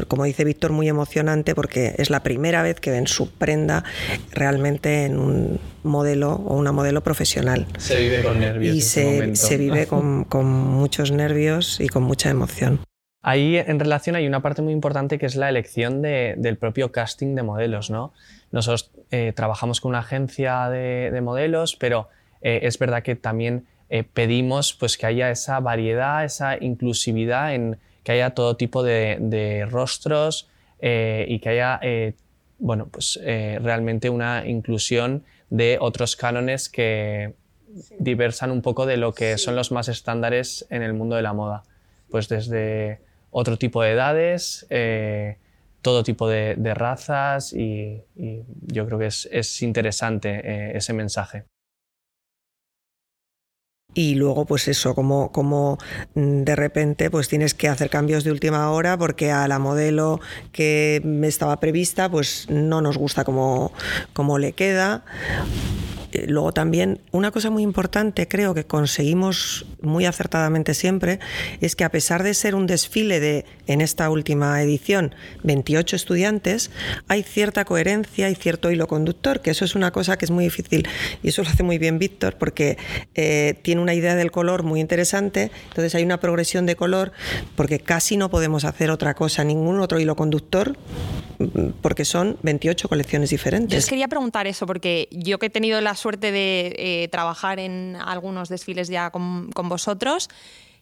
Como 0.09 0.25
dice 0.25 0.45
Víctor, 0.45 0.73
muy 0.73 0.89
emocionante 0.89 1.55
porque 1.55 1.92
es 1.99 2.11
la 2.11 2.23
primera 2.23 2.63
vez 2.63 2.81
que 2.81 2.91
ven 2.91 3.07
su 3.07 3.31
prenda 3.31 3.85
realmente 4.33 5.05
en 5.05 5.19
un 5.19 5.61
modelo 5.83 6.33
o 6.33 6.57
una 6.57 6.73
modelo 6.73 7.03
profesional. 7.03 7.67
Se 7.79 8.01
vive 8.01 8.23
con 8.23 8.41
nervios. 8.41 8.77
Y 8.77 8.81
se, 8.81 9.57
vive 9.57 9.87
con, 9.87 10.27
muchos 10.47 11.11
nervios 11.11 11.81
y 11.81 11.89
con 11.89 12.03
mucha 12.03 12.31
emoción. 12.31 12.81
Ahí 13.23 13.57
en 13.57 13.79
relación 13.79 14.17
hay 14.17 14.27
una 14.27 14.43
parte 14.43 14.63
muy 14.63 14.73
importante 14.73 15.19
que 15.19 15.27
es 15.27 15.37
la 15.37 15.49
elección 15.49 16.03
del 16.03 16.57
propio 16.59 16.91
casting 16.91 17.35
de 17.35 17.43
modelos. 17.43 17.91
¿no? 17.91 18.13
Nosotros 18.51 18.91
eh, 19.11 19.33
trabajamos 19.35 19.81
con 19.81 19.91
una 19.91 20.01
agencia 20.01 20.69
de, 20.69 21.21
modelos, 21.23 21.77
pero 21.77 22.09
eh, 22.41 22.61
es 22.63 22.79
verdad 22.79 23.03
que 23.03 23.15
también 23.15 23.67
eh, 23.91 24.05
pedimos 24.05 24.75
pues, 24.75 24.97
que 24.97 25.07
haya 25.07 25.31
esa 25.31 25.61
variedad, 25.61 26.25
esa 26.25 26.57
inclusividad, 26.61 27.55
en 27.55 27.79
que 28.03 28.13
haya 28.13 28.31
todo 28.31 28.57
tipo 28.57 28.83
de, 28.83 29.19
de 29.21 29.67
rostros, 29.67 30.49
eh, 30.83 31.25
y 31.29 31.39
que 31.39 31.49
haya 31.49 31.81
eh, 31.83 32.15
bueno, 32.59 32.89
pues, 32.89 33.19
eh, 33.23 33.59
realmente 33.63 34.11
una 34.11 34.47
inclusión 34.47 35.25
de 35.49 35.79
otros 35.81 36.17
cánones 36.17 36.69
que, 36.69 37.35
diversan 37.99 38.51
un 38.51 38.61
poco 38.61 38.85
de 38.85 38.99
lo 38.99 39.15
que 39.15 39.39
son 39.39 39.57
los 39.57 39.73
más 39.73 39.89
estándares 39.89 40.67
en 40.69 40.83
el 40.83 40.93
mundo 40.93 41.17
de 41.17 41.23
la 41.23 41.33
moda. 41.33 41.63
Pues 42.11 42.29
desde 42.29 43.01
otro 43.31 43.57
tipo 43.57 43.83
de 43.83 43.93
edades, 43.93 44.67
todo 45.83 46.05
tipo 46.05 46.29
de, 46.29 46.75
razas 46.75 47.53
y, 47.53 48.03
yo 48.67 48.87
creo 48.87 48.99
que 48.99 49.07
es, 49.07 49.63
interesante 49.63 50.41
eh, 50.45 50.77
ese 50.77 50.93
mensaje. 50.93 51.45
Y 53.95 54.15
luego, 54.15 54.47
pues 54.47 54.69
eso, 54.69 54.95
como, 54.95 55.33
como 55.33 55.79
mm, 56.15 56.43
de 56.43 56.57
repente 56.57 57.11
pues 57.11 57.29
tienes 57.29 57.55
que 57.55 57.69
hacer 57.69 57.91
cambios 57.91 58.25
de 58.25 58.31
última 58.31 58.71
hora 58.71 58.97
porque 58.97 59.31
a 59.31 59.47
la 59.49 59.59
modelo 59.59 60.21
que 60.53 61.03
estaba 61.25 61.61
prevista 61.61 62.11
pues 62.11 62.47
no 62.49 62.81
nos 62.81 62.97
gusta 62.97 63.25
como, 63.25 63.73
como 64.13 64.39
le 64.39 64.53
queda 64.53 65.05
luego 66.27 66.53
también 66.53 67.01
una 67.11 67.31
cosa 67.31 67.51
muy 67.51 67.63
importante, 67.63 68.29
creo 68.29 68.55
que 68.55 68.65
conseguimos 68.65 69.67
muy 69.81 70.07
acertadamente 70.07 70.75
siempre, 70.75 71.19
es 71.61 71.77
que 71.77 71.85
a 71.85 71.91
pesar 71.91 72.23
de 72.23 72.35
ser 72.35 72.55
un 72.55 72.67
desfile 72.67 73.21
de, 73.21 73.45
en 73.67 73.81
esta 73.81 74.11
última 74.11 74.61
edición, 74.63 75.15
28 75.43 75.97
estudiantes, 75.97 76.71
hay 77.09 77.23
cierta 77.23 77.65
coherencia 77.65 78.31
y 78.31 78.35
cierto 78.35 78.71
hilo 78.71 78.87
conductor, 78.87 79.41
que 79.41 79.51
eso 79.51 79.65
es 79.65 79.75
una 79.75 79.91
cosa 79.91 80.17
que 80.17 80.25
es 80.25 80.31
muy 80.31 80.45
difícil 80.45 80.87
y 81.23 81.29
eso 81.29 81.43
lo 81.43 81.49
hace 81.49 81.63
muy 81.63 81.79
bien 81.79 81.99
Víctor 81.99 82.37
porque 82.39 82.77
eh, 83.15 83.55
tiene 83.63 83.81
una 83.81 83.95
idea 83.95 84.15
del 84.15 84.31
color 84.31 84.63
muy 84.63 84.81
interesante, 84.81 85.51
entonces 85.69 85.95
hay 85.95 86.05
una 86.05 86.21
progresión 86.21 86.67
de 86.67 86.77
color 86.77 87.13
porque 87.57 87.81
casi 87.81 88.17
no 88.17 88.31
podemos 88.31 88.65
hacer 88.65 88.91
otra 88.91 89.15
cosa, 89.15 89.45
ningún 89.45 89.81
otro 89.81 90.01
hilo 90.01 90.17
conductor, 90.17 90.77
porque 91.81 92.05
son 92.05 92.37
28 92.43 92.89
colecciones 92.89 93.31
diferentes. 93.31 93.85
Yo 93.85 93.89
quería 93.89 94.09
preguntar 94.09 94.47
eso 94.47 94.67
porque 94.67 95.09
yo 95.11 95.39
que 95.39 95.47
he 95.47 95.51
tenido 95.51 95.81
las 95.81 96.02
suerte 96.03 96.33
de 96.33 96.75
eh, 96.77 97.09
trabajar 97.09 97.59
en 97.59 97.97
algunos 97.97 98.49
desfiles 98.49 98.89
ya 98.89 99.11
con, 99.11 99.51
vosotros, 99.51 100.29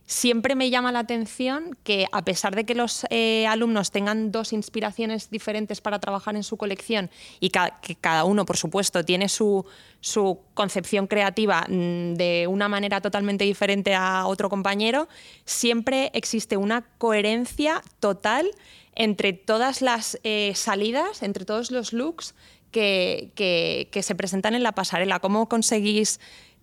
siempre 0.07 0.57
me 0.57 0.71
llama 0.71 0.91
la 0.91 1.01
atención 1.01 1.77
que 1.85 2.07
a 2.11 2.25
pesar 2.25 2.57
de 2.57 2.65
que 2.65 2.75
los 2.75 3.07
eh, 3.11 3.47
alumnos 3.47 3.93
tengan 3.93 4.33
dos 4.33 4.53
inspiraciones 4.53 5.31
diferentes 5.31 5.81
para 5.81 6.01
trabajar 6.01 6.35
en 6.35 6.43
su 6.43 6.57
colección 6.57 7.11
y 7.39 7.51
que 7.51 7.95
cada 8.01 8.25
uno, 8.25 8.45
por 8.45 8.57
supuesto, 8.57 9.05
tiene 9.05 9.29
su, 9.29 9.65
su, 10.01 10.41
concepción 10.55 11.07
creativa 11.07 11.67
mm, 11.69 12.15
de 12.15 12.47
una 12.49 12.69
manera 12.69 13.01
totalmente 13.01 13.45
diferente 13.45 13.95
a 13.95 14.27
otro 14.27 14.49
compañero, 14.49 15.09
siempre 15.45 16.11
existe 16.15 16.57
una 16.57 16.83
coherencia 16.99 17.83
total 18.01 18.51
entre 18.95 19.33
todas 19.33 19.83
las 19.83 20.19
eh, 20.25 20.53
salidas, 20.55 21.23
entre 21.23 21.45
todos 21.45 21.71
los 21.71 21.93
looks 21.93 22.35
que, 22.71 23.89
se 24.03 24.15
presentan 24.15 24.55
en 24.55 24.63
la 24.63 24.73
pasarela? 24.73 25.21
¿Cómo 25.21 25.49
conseguís 25.49 26.21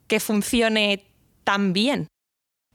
que 0.07 0.19
funcione 0.19 1.03
tan 1.43 1.73
bien? 1.73 2.07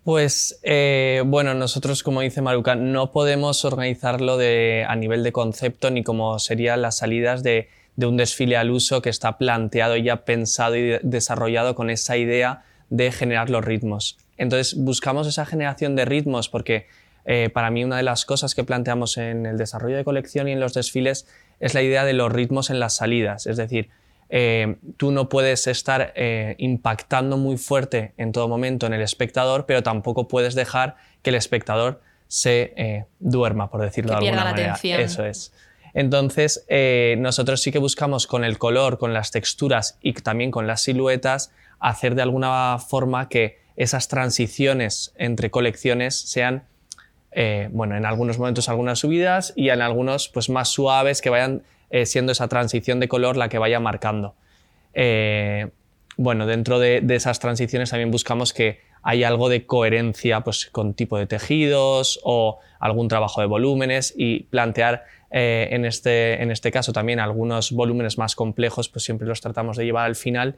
Pues 0.04 0.58
eh, 0.64 1.22
bueno, 1.24 1.54
nosotros, 1.54 2.02
como 2.02 2.22
dice 2.22 2.42
Maruca, 2.42 2.74
no 2.74 3.12
podemos 3.12 3.64
organizarlo 3.64 4.34
a 4.34 4.96
nivel 4.96 5.22
de 5.22 5.32
concepto 5.32 5.90
ni 5.90 6.02
como 6.02 6.38
serían 6.40 6.82
las 6.82 6.96
salidas 6.96 7.44
de, 7.44 7.68
un 7.96 8.16
desfile 8.16 8.56
al 8.56 8.70
uso 8.70 9.00
que 9.00 9.10
está 9.10 9.38
planteado 9.38 9.96
ya 9.96 10.24
pensado 10.24 10.76
y 10.76 10.98
desarrollado 11.02 11.76
con 11.76 11.88
esa 11.88 12.16
idea 12.16 12.64
de 12.90 13.12
generar 13.12 13.48
los 13.48 13.64
ritmos. 13.64 14.18
Entonces 14.36 14.76
buscamos 14.76 15.28
esa 15.28 15.46
generación 15.46 15.94
de 15.94 16.04
ritmos 16.04 16.48
porque 16.48 16.86
eh, 17.24 17.50
para 17.52 17.70
mí 17.70 17.84
una 17.84 17.96
de 17.96 18.02
las 18.02 18.24
cosas 18.24 18.54
que 18.54 18.64
planteamos 18.64 19.16
en 19.16 19.46
el 19.46 19.58
desarrollo 19.58 19.96
de 19.96 20.04
colección 20.04 20.48
y 20.48 20.52
en 20.52 20.60
los 20.60 20.74
desfiles 20.74 21.26
es 21.60 21.74
la 21.74 21.82
idea 21.82 22.04
de 22.04 22.12
los 22.12 22.32
ritmos 22.32 22.70
en 22.70 22.80
las 22.80 22.96
salidas. 22.96 23.46
Es 23.46 23.56
decir, 23.56 23.90
eh, 24.28 24.76
tú 24.96 25.12
no 25.12 25.28
puedes 25.28 25.66
estar 25.66 26.12
eh, 26.16 26.54
impactando 26.58 27.36
muy 27.36 27.58
fuerte 27.58 28.14
en 28.16 28.32
todo 28.32 28.48
momento 28.48 28.86
en 28.86 28.94
el 28.94 29.02
espectador, 29.02 29.66
pero 29.66 29.82
tampoco 29.82 30.26
puedes 30.26 30.54
dejar 30.54 30.96
que 31.22 31.30
el 31.30 31.36
espectador 31.36 32.00
se 32.26 33.06
duerma, 33.18 33.70
por 33.70 33.82
decirlo 33.82 34.12
de 34.12 34.28
alguna 34.28 34.44
manera. 34.44 34.78
Eso 34.82 35.26
es. 35.26 35.52
Entonces, 35.92 36.64
nosotros 37.18 37.60
sí 37.60 37.70
que 37.70 37.78
buscamos 37.78 38.26
con 38.26 38.42
el 38.42 38.56
color, 38.56 38.96
con 38.96 39.12
las 39.12 39.30
texturas 39.32 39.98
y 40.00 40.14
también 40.14 40.50
con 40.50 40.66
las 40.66 40.80
siluetas, 40.80 41.52
hacer 41.78 42.14
de 42.14 42.22
alguna 42.22 42.78
forma 42.78 43.28
que 43.28 43.58
esas 43.76 44.08
transiciones 44.08 45.12
entre 45.16 45.50
colecciones 45.50 46.18
sean 46.18 46.64
eh, 47.32 47.68
bueno, 47.72 47.96
en 47.96 48.04
algunos 48.04 48.38
momentos 48.38 48.68
algunas 48.68 48.98
subidas 48.98 49.52
y 49.56 49.70
en 49.70 49.80
algunos 49.80 50.28
pues 50.28 50.50
más 50.50 50.68
suaves 50.68 51.22
que 51.22 51.30
vayan 51.30 51.62
eh, 51.90 52.06
siendo 52.06 52.32
esa 52.32 52.48
transición 52.48 53.00
de 53.00 53.08
color 53.08 53.36
la 53.36 53.48
que 53.48 53.58
vaya 53.58 53.80
marcando. 53.80 54.34
Eh, 54.94 55.70
bueno, 56.18 56.46
dentro 56.46 56.78
de, 56.78 57.02
esas 57.08 57.40
transiciones 57.40 57.90
también 57.90 58.10
buscamos 58.10 58.52
que 58.52 58.80
haya 59.02 59.28
algo 59.28 59.48
de 59.48 59.64
coherencia 59.64 60.42
pues, 60.42 60.66
con 60.66 60.92
tipo 60.94 61.16
de 61.16 61.26
tejidos 61.26 62.20
o 62.22 62.58
algún 62.78 63.08
trabajo 63.08 63.40
de 63.40 63.46
volúmenes 63.46 64.12
y 64.16 64.40
plantear 64.44 65.04
en, 65.34 65.86
este, 65.86 66.42
en 66.42 66.50
este 66.50 66.70
caso 66.70 66.92
también 66.92 67.18
algunos 67.18 67.72
volúmenes 67.72 68.18
más 68.18 68.36
complejos, 68.36 68.90
pues 68.90 69.06
siempre 69.06 69.26
los 69.26 69.40
tratamos 69.40 69.78
de 69.78 69.86
llevar 69.86 70.04
al 70.04 70.14
final, 70.14 70.56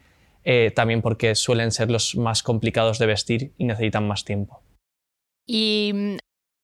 también 0.74 1.00
porque 1.00 1.36
suelen 1.36 1.70
ser 1.70 1.92
los 1.92 2.16
más 2.16 2.42
complicados 2.42 2.98
de 2.98 3.06
vestir 3.06 3.52
y 3.56 3.66
necesitan 3.66 4.08
más 4.08 4.24
tiempo. 4.24 4.60
Y 5.46 5.92
mm, 5.94 6.16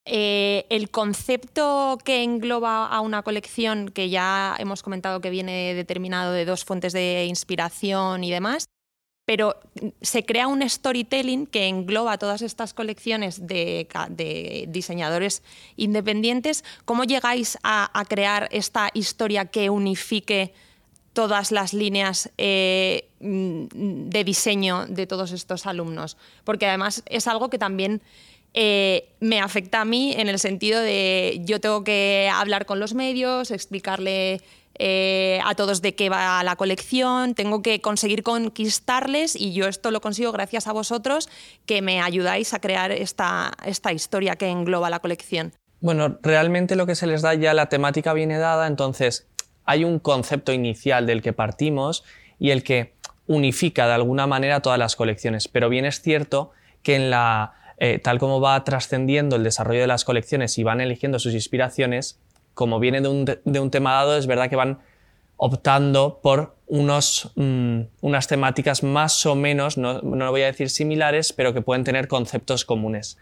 eh, 0.06 0.66
el 0.70 0.90
concepto 0.90 1.98
que 2.04 2.22
engloba 2.22 2.86
a 2.86 3.00
una 3.00 3.22
colección, 3.22 3.90
que 3.90 4.08
ya 4.08 4.56
hemos 4.58 4.82
comentado 4.82 5.20
que 5.20 5.30
viene 5.30 5.74
determinado 5.74 6.32
de 6.32 6.44
dos 6.44 6.64
fuentes 6.64 6.92
de 6.92 7.26
inspiración 7.26 8.24
y 8.24 8.30
demás, 8.30 8.66
pero 9.30 9.60
se 10.00 10.24
crea 10.24 10.48
un 10.48 10.68
storytelling 10.68 11.46
que 11.46 11.68
engloba 11.68 12.18
todas 12.18 12.42
estas 12.42 12.74
colecciones 12.74 13.46
de, 13.46 13.86
diseñadores 14.68 15.44
independientes. 15.76 16.64
¿Cómo 16.84 17.04
llegáis 17.04 17.56
a, 17.62 18.04
crear 18.08 18.48
esta 18.50 18.90
historia 18.92 19.44
que 19.44 19.70
unifique 19.70 20.52
todas 21.12 21.52
las 21.52 21.72
líneas 21.74 22.30
eh, 22.38 23.08
de 23.20 24.24
diseño 24.24 24.86
de 24.86 25.06
todos 25.06 25.30
estos 25.30 25.64
alumnos? 25.66 26.16
Porque 26.42 26.66
además 26.66 27.04
es 27.06 27.28
algo 27.28 27.50
que 27.50 27.58
también 27.58 28.02
eh, 28.54 29.08
me 29.20 29.40
afecta 29.40 29.80
a 29.80 29.84
mí 29.84 30.12
en 30.16 30.28
el 30.28 30.38
sentido 30.38 30.80
de 30.80 31.40
yo 31.44 31.60
tengo 31.60 31.84
que 31.84 32.30
hablar 32.32 32.66
con 32.66 32.80
los 32.80 32.94
medios, 32.94 33.50
explicarle 33.50 34.40
eh, 34.82 35.40
a 35.44 35.54
todos 35.54 35.82
de 35.82 35.94
qué 35.94 36.08
va 36.08 36.42
la 36.42 36.56
colección, 36.56 37.34
tengo 37.34 37.62
que 37.62 37.80
conseguir 37.80 38.22
conquistarles 38.22 39.36
y 39.36 39.52
yo 39.52 39.68
esto 39.68 39.90
lo 39.90 40.00
consigo 40.00 40.32
gracias 40.32 40.66
a 40.66 40.72
vosotros 40.72 41.28
que 41.66 41.82
me 41.82 42.00
ayudáis 42.00 42.54
a 42.54 42.60
crear 42.60 42.90
esta, 42.90 43.52
esta 43.64 43.92
historia 43.92 44.36
que 44.36 44.48
engloba 44.48 44.90
la 44.90 45.00
colección. 45.00 45.52
Bueno, 45.80 46.18
realmente 46.22 46.76
lo 46.76 46.86
que 46.86 46.94
se 46.94 47.06
les 47.06 47.22
da 47.22 47.34
ya 47.34 47.54
la 47.54 47.68
temática 47.68 48.12
viene 48.14 48.38
dada, 48.38 48.66
entonces 48.66 49.28
hay 49.64 49.84
un 49.84 49.98
concepto 49.98 50.52
inicial 50.52 51.06
del 51.06 51.22
que 51.22 51.32
partimos 51.32 52.04
y 52.38 52.50
el 52.50 52.64
que 52.64 52.94
unifica 53.26 53.86
de 53.86 53.92
alguna 53.92 54.26
manera 54.26 54.60
todas 54.60 54.78
las 54.78 54.96
colecciones, 54.96 55.46
pero 55.46 55.68
bien 55.68 55.84
es 55.84 56.00
cierto 56.00 56.52
que 56.82 56.96
en 56.96 57.10
la 57.10 57.59
eh, 57.82 57.98
tal 57.98 58.18
como 58.18 58.42
va 58.42 58.62
trascendiendo 58.62 59.36
el 59.36 59.42
desarrollo 59.42 59.80
de 59.80 59.86
las 59.86 60.04
colecciones 60.04 60.58
y 60.58 60.62
van 60.62 60.82
eligiendo 60.82 61.18
sus 61.18 61.32
inspiraciones, 61.32 62.20
como 62.52 62.78
viene 62.78 63.00
de 63.00 63.08
un, 63.60 63.70
tema 63.70 63.94
dado, 63.94 64.18
es 64.18 64.26
verdad 64.26 64.50
que 64.50 64.56
van 64.56 64.80
optando 65.38 66.20
por 66.22 66.56
unos, 66.66 67.32
mm, 67.36 67.80
unas 68.02 68.26
temáticas 68.26 68.82
más 68.82 69.24
o 69.24 69.34
menos, 69.34 69.78
no, 69.78 70.02
no 70.02 70.30
voy 70.30 70.42
a 70.42 70.46
decir 70.46 70.68
similares, 70.68 71.32
pero 71.32 71.54
que 71.54 71.62
pueden 71.62 71.82
tener 71.82 72.06
conceptos 72.06 72.66
comunes. 72.66 73.16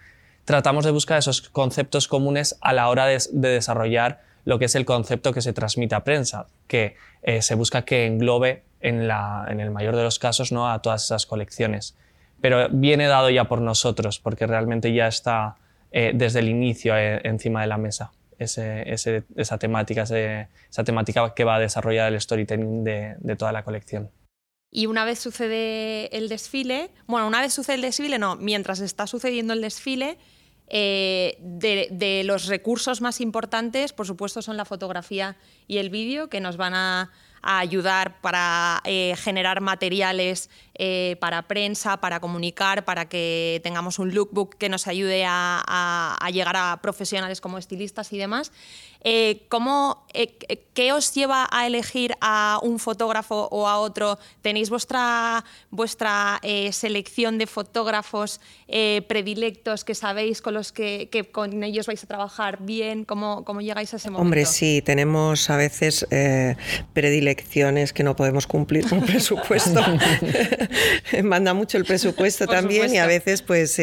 Tratamos 0.44 0.84
de 0.84 0.90
buscar 0.90 1.18
esos 1.18 1.40
conceptos 1.40 2.08
comunes 2.08 2.58
a 2.60 2.72
la 2.72 2.88
hora 2.88 3.06
de, 3.06 3.20
desarrollar 3.30 4.22
lo 4.44 4.58
que 4.58 4.64
es 4.64 4.74
el 4.74 4.84
concepto 4.84 5.32
que 5.32 5.40
se 5.40 5.52
transmite 5.52 5.94
a 5.94 6.02
prensa, 6.02 6.48
que 6.66 6.96
eh, 7.22 7.42
se 7.42 7.54
busca 7.54 7.84
que 7.84 8.06
englobe 8.06 8.64
en, 8.80 9.06
la, 9.06 9.46
en, 9.48 9.60
el 9.60 9.70
mayor 9.70 9.94
de 9.94 10.02
los 10.02 10.18
casos 10.18 10.50
¿no? 10.50 10.68
a 10.68 10.82
todas 10.82 11.04
esas 11.04 11.26
colecciones 11.26 11.94
pero 12.40 12.68
viene 12.70 13.06
dado 13.06 13.30
ya 13.30 13.44
por 13.44 13.60
nosotros, 13.60 14.18
porque 14.18 14.46
realmente 14.46 14.92
ya 14.92 15.08
está 15.08 15.56
eh, 15.90 16.12
desde 16.14 16.40
el 16.40 16.48
inicio 16.48 16.96
eh, 16.96 17.20
encima 17.24 17.62
de 17.62 17.66
la 17.66 17.78
mesa 17.78 18.12
esa, 18.38 19.58
temática, 19.58 20.02
esa 20.02 20.84
temática 20.84 21.34
que 21.34 21.44
va 21.44 21.56
a 21.56 21.58
desarrollar 21.58 22.12
el 22.12 22.20
storytelling 22.20 22.84
de, 22.84 23.36
toda 23.36 23.52
la 23.52 23.64
colección. 23.64 24.10
Y 24.70 24.86
una 24.86 25.04
vez 25.04 25.18
sucede 25.18 26.14
el 26.16 26.28
desfile, 26.28 26.90
bueno, 27.06 27.26
una 27.26 27.40
vez 27.40 27.52
sucede 27.52 27.76
el 27.76 27.82
desfile, 27.82 28.18
no, 28.18 28.36
mientras 28.36 28.80
está 28.80 29.06
sucediendo 29.06 29.54
el 29.54 29.62
desfile, 29.62 30.18
eh, 30.68 31.38
de, 31.40 32.22
los 32.24 32.46
recursos 32.46 33.00
más 33.00 33.20
importantes, 33.20 33.92
por 33.92 34.06
supuesto, 34.06 34.40
son 34.42 34.56
la 34.56 34.66
fotografía 34.66 35.36
y 35.66 35.78
el 35.78 35.90
vídeo, 35.90 36.28
que 36.28 36.40
nos 36.40 36.56
van 36.56 36.74
a 36.74 37.10
ayudar 37.42 38.20
para 38.20 38.82
generar 39.16 39.60
materiales 39.62 40.50
eh, 40.78 41.16
para 41.18 41.42
prensa, 41.42 41.96
para 41.96 42.20
comunicar, 42.20 42.84
para 42.84 43.08
que 43.08 43.60
tengamos 43.64 43.98
un 43.98 44.14
lookbook 44.14 44.56
que 44.56 44.68
nos 44.68 44.86
ayude 44.86 45.24
a, 45.26 46.16
llegar 46.32 46.56
a 46.56 46.78
profesionales 46.80 47.40
como 47.40 47.58
estilistas 47.58 48.12
y 48.12 48.18
demás. 48.18 48.52
Eh, 49.02 49.46
¿cómo, 49.48 50.06
eh, 50.12 50.36
¿Qué 50.74 50.92
os 50.92 51.14
lleva 51.14 51.48
a 51.52 51.66
elegir 51.66 52.14
a 52.20 52.58
un 52.62 52.78
fotógrafo 52.78 53.48
o 53.50 53.68
a 53.68 53.78
otro? 53.78 54.18
¿Tenéis 54.42 54.70
vuestra, 54.70 55.44
vuestra 55.70 56.40
eh, 56.42 56.72
selección 56.72 57.38
de 57.38 57.46
fotógrafos 57.46 58.40
predilectos 58.66 59.84
que 59.84 59.94
sabéis 59.94 60.42
con 60.42 60.54
los 60.54 60.72
que, 60.72 61.08
con 61.32 61.62
ellos 61.62 61.86
vais 61.86 62.02
a 62.02 62.06
trabajar 62.06 62.58
bien? 62.62 63.04
¿Cómo, 63.04 63.44
¿Cómo, 63.44 63.60
llegáis 63.60 63.94
a 63.94 63.96
ese 63.96 64.10
momento? 64.10 64.22
Hombre, 64.22 64.46
sí, 64.46 64.82
tenemos 64.82 65.48
a 65.50 65.56
veces 65.56 66.06
predilecciones 66.92 67.92
que 67.92 68.02
no 68.02 68.14
podemos 68.16 68.46
cumplir 68.46 68.88
por 68.88 69.04
presupuesto. 69.06 69.80
Manda 71.22 71.54
mucho 71.54 71.78
el 71.78 71.84
presupuesto 71.84 72.46
también 72.48 72.94
y 72.94 72.98
a 72.98 73.06
veces 73.06 73.42
pues, 73.42 73.80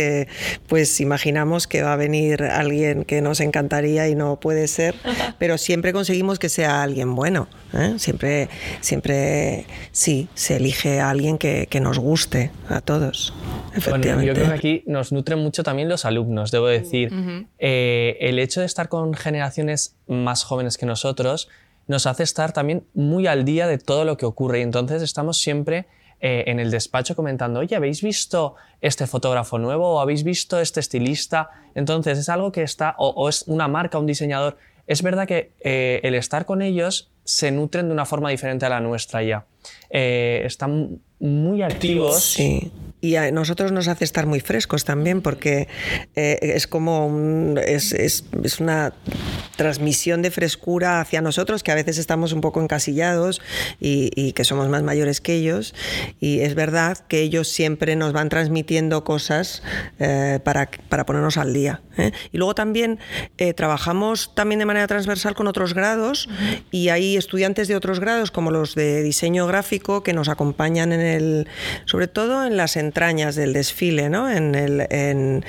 pues 0.68 1.00
imaginamos 1.02 1.68
que 1.68 1.82
va 1.82 1.94
a 1.94 1.98
venir 1.98 2.44
alguien 2.44 3.06
que 3.06 3.22
nos 3.22 3.40
encantaría 3.40 4.08
y 4.08 4.16
no 4.16 4.40
puede 4.40 4.68
ser 4.68 4.96
pero 5.40 5.58
siempre 5.58 5.94
conseguimos 5.94 6.40
que 6.40 6.50
sea 6.50 6.84
alguien 6.84 7.16
bueno. 7.16 7.48
¿eh? 7.74 7.96
Siempre, 7.98 8.50
siempre, 8.82 9.66
sí, 9.92 10.28
se 10.34 10.58
elige 10.58 11.00
a 11.00 11.10
alguien 11.10 11.38
que, 11.38 11.68
nos 11.82 12.00
guste 12.00 12.52
a 12.70 12.80
todos. 12.80 13.34
Efectivamente. 13.76 14.28
yo 14.28 14.34
creo 14.34 14.48
que 14.48 14.54
aquí 14.54 14.84
nos 14.88 15.12
nutren 15.12 15.40
mucho 15.40 15.62
también 15.62 15.90
los 15.90 16.06
alumnos, 16.06 16.52
debo 16.52 16.68
decir. 16.68 17.12
Eh, 17.60 18.18
el 18.22 18.40
hecho 18.40 18.62
de 18.62 18.66
estar 18.66 18.88
con 18.88 19.14
generaciones 19.14 19.98
más 20.08 20.44
jóvenes 20.44 20.78
que 20.78 20.86
nosotros 20.86 21.50
nos 21.88 22.08
hace 22.08 22.24
estar 22.24 22.54
también 22.54 22.86
muy 22.94 23.28
al 23.28 23.44
día 23.44 23.68
de 23.68 23.78
todo 23.78 24.06
lo 24.06 24.18
que 24.18 24.26
ocurre 24.26 24.60
y 24.60 24.62
entonces 24.64 25.02
estamos 25.02 25.40
siempre 25.40 25.86
eh, 26.22 26.46
en 26.48 26.60
el 26.60 26.72
despacho 26.72 27.16
comentando, 27.16 27.60
oye, 27.60 27.76
¿habéis 27.76 28.02
visto 28.02 28.56
este 28.82 29.08
fotógrafo 29.08 29.58
nuevo 29.58 29.96
o 29.96 30.00
habéis 30.00 30.24
visto 30.24 30.60
este 30.60 30.80
estilista? 30.80 31.50
Entonces 31.76 32.18
es 32.18 32.30
algo 32.30 32.52
que 32.52 32.64
está, 32.64 32.96
o 32.98 33.30
es 33.30 33.44
una 33.48 33.68
marca, 33.68 34.00
un 34.00 34.06
diseñador 34.06 34.58
es 34.88 35.02
verdad 35.02 35.28
que 35.28 35.52
eh, 35.62 36.00
el 36.04 36.16
estar 36.16 36.46
con 36.46 36.62
ellos 36.62 37.10
se 37.24 37.52
nutren 37.52 37.88
de 37.88 37.94
una 37.94 38.06
forma 38.06 38.30
diferente 38.30 38.66
a 38.66 38.70
la 38.70 38.80
nuestra 38.80 39.24
ya. 39.24 39.46
Eh, 39.90 40.44
están 40.46 41.00
muy 41.20 41.64
activos. 41.64 42.24
Sí. 42.24 42.72
Y 43.02 43.18
a 43.18 43.32
nosotros 43.32 43.72
nos 43.72 43.88
hace 43.88 44.04
estar 44.04 44.26
muy 44.26 44.40
frescos 44.40 44.84
también 44.84 45.22
porque 45.22 45.68
eh, 46.16 46.40
es 46.42 46.66
como 46.66 47.56
es, 47.60 47.94
es, 47.94 48.24
una 48.60 48.94
transmisión 49.58 50.22
de 50.22 50.32
frescura 50.32 51.02
hacia 51.02 51.22
nosotros 51.22 51.62
que 51.62 51.72
a 51.72 51.76
veces 51.76 51.98
estamos 51.98 52.34
un 52.34 52.42
poco 52.42 52.62
encasillados 52.62 53.42
y, 53.80 54.32
que 54.34 54.44
somos 54.44 54.70
más 54.70 54.84
mayores 54.84 55.22
que 55.22 55.36
ellos. 55.36 55.76
Y 56.20 56.40
es 56.40 56.56
verdad 56.56 56.98
que 56.98 57.22
ellos 57.22 57.48
siempre 57.48 57.96
nos 57.96 58.12
van 58.12 58.30
transmitiendo 58.30 59.04
cosas 59.04 59.62
eh, 60.00 60.40
para, 60.44 60.70
para, 60.90 61.06
ponernos 61.06 61.38
al 61.38 61.54
día. 61.54 61.82
Y 62.32 62.38
luego 62.38 62.56
también 62.56 63.00
trabajamos 63.56 64.34
también 64.36 64.60
de 64.60 64.66
manera 64.66 64.88
transversal 64.88 65.36
con 65.36 65.48
otros 65.48 65.74
grados 65.74 66.28
y 66.72 66.90
hay 66.90 67.18
estudiantes 67.18 67.68
de 67.68 67.76
otros 67.76 68.00
grados 68.00 68.32
como 68.32 68.52
los 68.52 68.76
de 68.76 69.04
diseño 69.04 69.48
gráfico 69.48 70.04
que 70.04 70.14
nos 70.14 70.30
acompañan 70.30 70.92
en 70.92 71.02
el, 71.02 71.48
sobre 71.86 72.08
todo 72.08 72.46
en 72.46 72.58
las 72.58 72.76
entrañas 72.86 73.36
del 73.36 73.54
desfile, 73.54 74.10
¿no? 74.10 74.30
En 74.30 74.56
el, 74.56 74.88
en, 74.90 75.44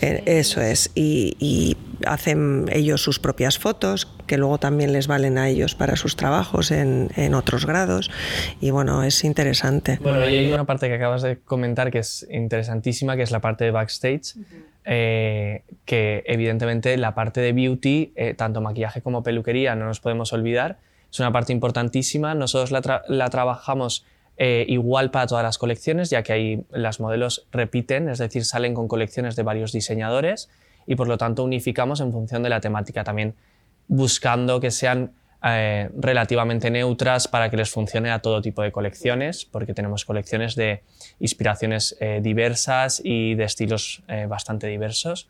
eso 0.00 0.60
es. 0.60 0.90
Y, 0.94 1.76
hacen 2.04 2.66
ellos 2.72 3.00
sus 3.00 3.20
propias 3.20 3.58
fotos, 3.58 4.08
que 4.26 4.36
luego 4.36 4.58
también 4.58 4.92
les 4.92 5.06
valen 5.06 5.38
a 5.38 5.48
ellos 5.48 5.76
para 5.76 5.94
sus 5.94 6.16
trabajos 6.16 6.72
en, 6.72 7.10
en 7.14 7.32
otros 7.34 7.64
grados. 7.64 8.10
Y 8.60 8.70
bueno, 8.70 9.04
es 9.04 9.22
interesante. 9.22 10.00
Bueno, 10.02 10.28
y 10.28 10.36
hay 10.36 10.52
una 10.52 10.64
parte 10.64 10.88
que 10.88 10.94
acabas 10.94 11.22
de 11.22 11.38
comentar 11.38 11.92
que 11.92 12.00
es 12.00 12.26
interesantísima, 12.28 13.16
que 13.16 13.22
es 13.22 13.30
la 13.30 13.40
parte 13.40 13.64
de 13.64 13.70
backstage. 13.70 14.34
Eh, 14.84 15.62
que 15.84 16.24
evidentemente 16.26 16.96
la 16.96 17.14
parte 17.14 17.40
de 17.40 17.52
beauty, 17.52 18.12
eh, 18.16 18.34
tanto 18.34 18.60
maquillaje 18.60 19.00
como 19.00 19.22
peluquería, 19.22 19.76
no 19.76 19.84
nos 19.84 20.00
podemos 20.00 20.32
olvidar, 20.32 20.78
es 21.10 21.20
una 21.20 21.30
parte 21.30 21.52
importantísima. 21.52 22.34
Nosotros 22.34 22.72
la, 22.72 23.02
la 23.06 23.30
trabajamos 23.30 24.04
eh, 24.44 24.64
igual 24.66 25.12
para 25.12 25.28
todas 25.28 25.44
las 25.44 25.56
colecciones, 25.56 26.10
ya 26.10 26.24
que 26.24 26.32
ahí 26.32 26.64
las 26.72 26.98
modelos 26.98 27.46
repiten, 27.52 28.08
es 28.08 28.18
decir, 28.18 28.44
salen 28.44 28.74
con 28.74 28.88
colecciones 28.88 29.36
de 29.36 29.44
varios 29.44 29.70
diseñadores 29.70 30.50
y 30.84 30.96
por 30.96 31.06
lo 31.06 31.16
tanto 31.16 31.44
unificamos 31.44 32.00
en 32.00 32.10
función 32.10 32.42
de 32.42 32.48
la 32.48 32.60
temática, 32.60 33.04
también 33.04 33.36
buscando 33.86 34.58
que 34.58 34.72
sean 34.72 35.12
eh, 35.44 35.90
relativamente 35.96 36.72
neutras 36.72 37.28
para 37.28 37.50
que 37.50 37.56
les 37.56 37.70
funcione 37.70 38.10
a 38.10 38.18
todo 38.18 38.42
tipo 38.42 38.62
de 38.62 38.72
colecciones, 38.72 39.44
porque 39.44 39.74
tenemos 39.74 40.04
colecciones 40.04 40.56
de 40.56 40.82
inspiraciones 41.20 41.96
eh, 42.00 42.18
diversas 42.20 43.00
y 43.04 43.36
de 43.36 43.44
estilos 43.44 44.02
bastante 44.28 44.66
diversos. 44.66 45.28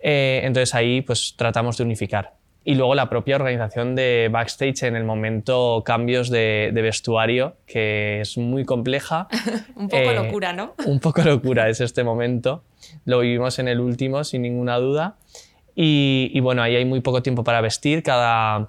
entonces 0.00 0.74
ahí 0.74 1.00
pues 1.02 1.34
tratamos 1.36 1.76
de 1.76 1.84
unificar 1.84 2.41
y 2.64 2.76
luego 2.76 2.94
la 2.94 3.08
propia 3.08 3.36
organización 3.36 3.96
de 3.96 4.28
backstage 4.30 4.84
en 4.84 4.94
el 4.94 5.04
momento 5.04 5.82
cambios 5.84 6.30
de, 6.30 6.70
vestuario, 6.72 7.56
que 7.66 8.20
es 8.20 8.38
muy 8.38 8.64
compleja. 8.64 9.28
un 9.74 9.88
poco 9.88 10.10
eh, 10.10 10.14
locura, 10.14 10.52
¿no? 10.52 10.74
un 10.86 11.00
poco 11.00 11.22
locura 11.22 11.68
es 11.68 11.80
este 11.80 12.04
momento. 12.04 12.62
Lo 13.04 13.20
vivimos 13.20 13.58
en 13.58 13.68
el 13.68 13.80
último, 13.80 14.22
sin 14.22 14.42
ninguna 14.42 14.78
duda. 14.78 15.16
Y, 15.74 16.38
bueno, 16.40 16.62
ahí 16.62 16.76
hay 16.76 16.84
muy 16.84 17.00
poco 17.00 17.22
tiempo 17.22 17.44
para 17.44 17.60
vestir. 17.60 18.02
Cada, 18.02 18.68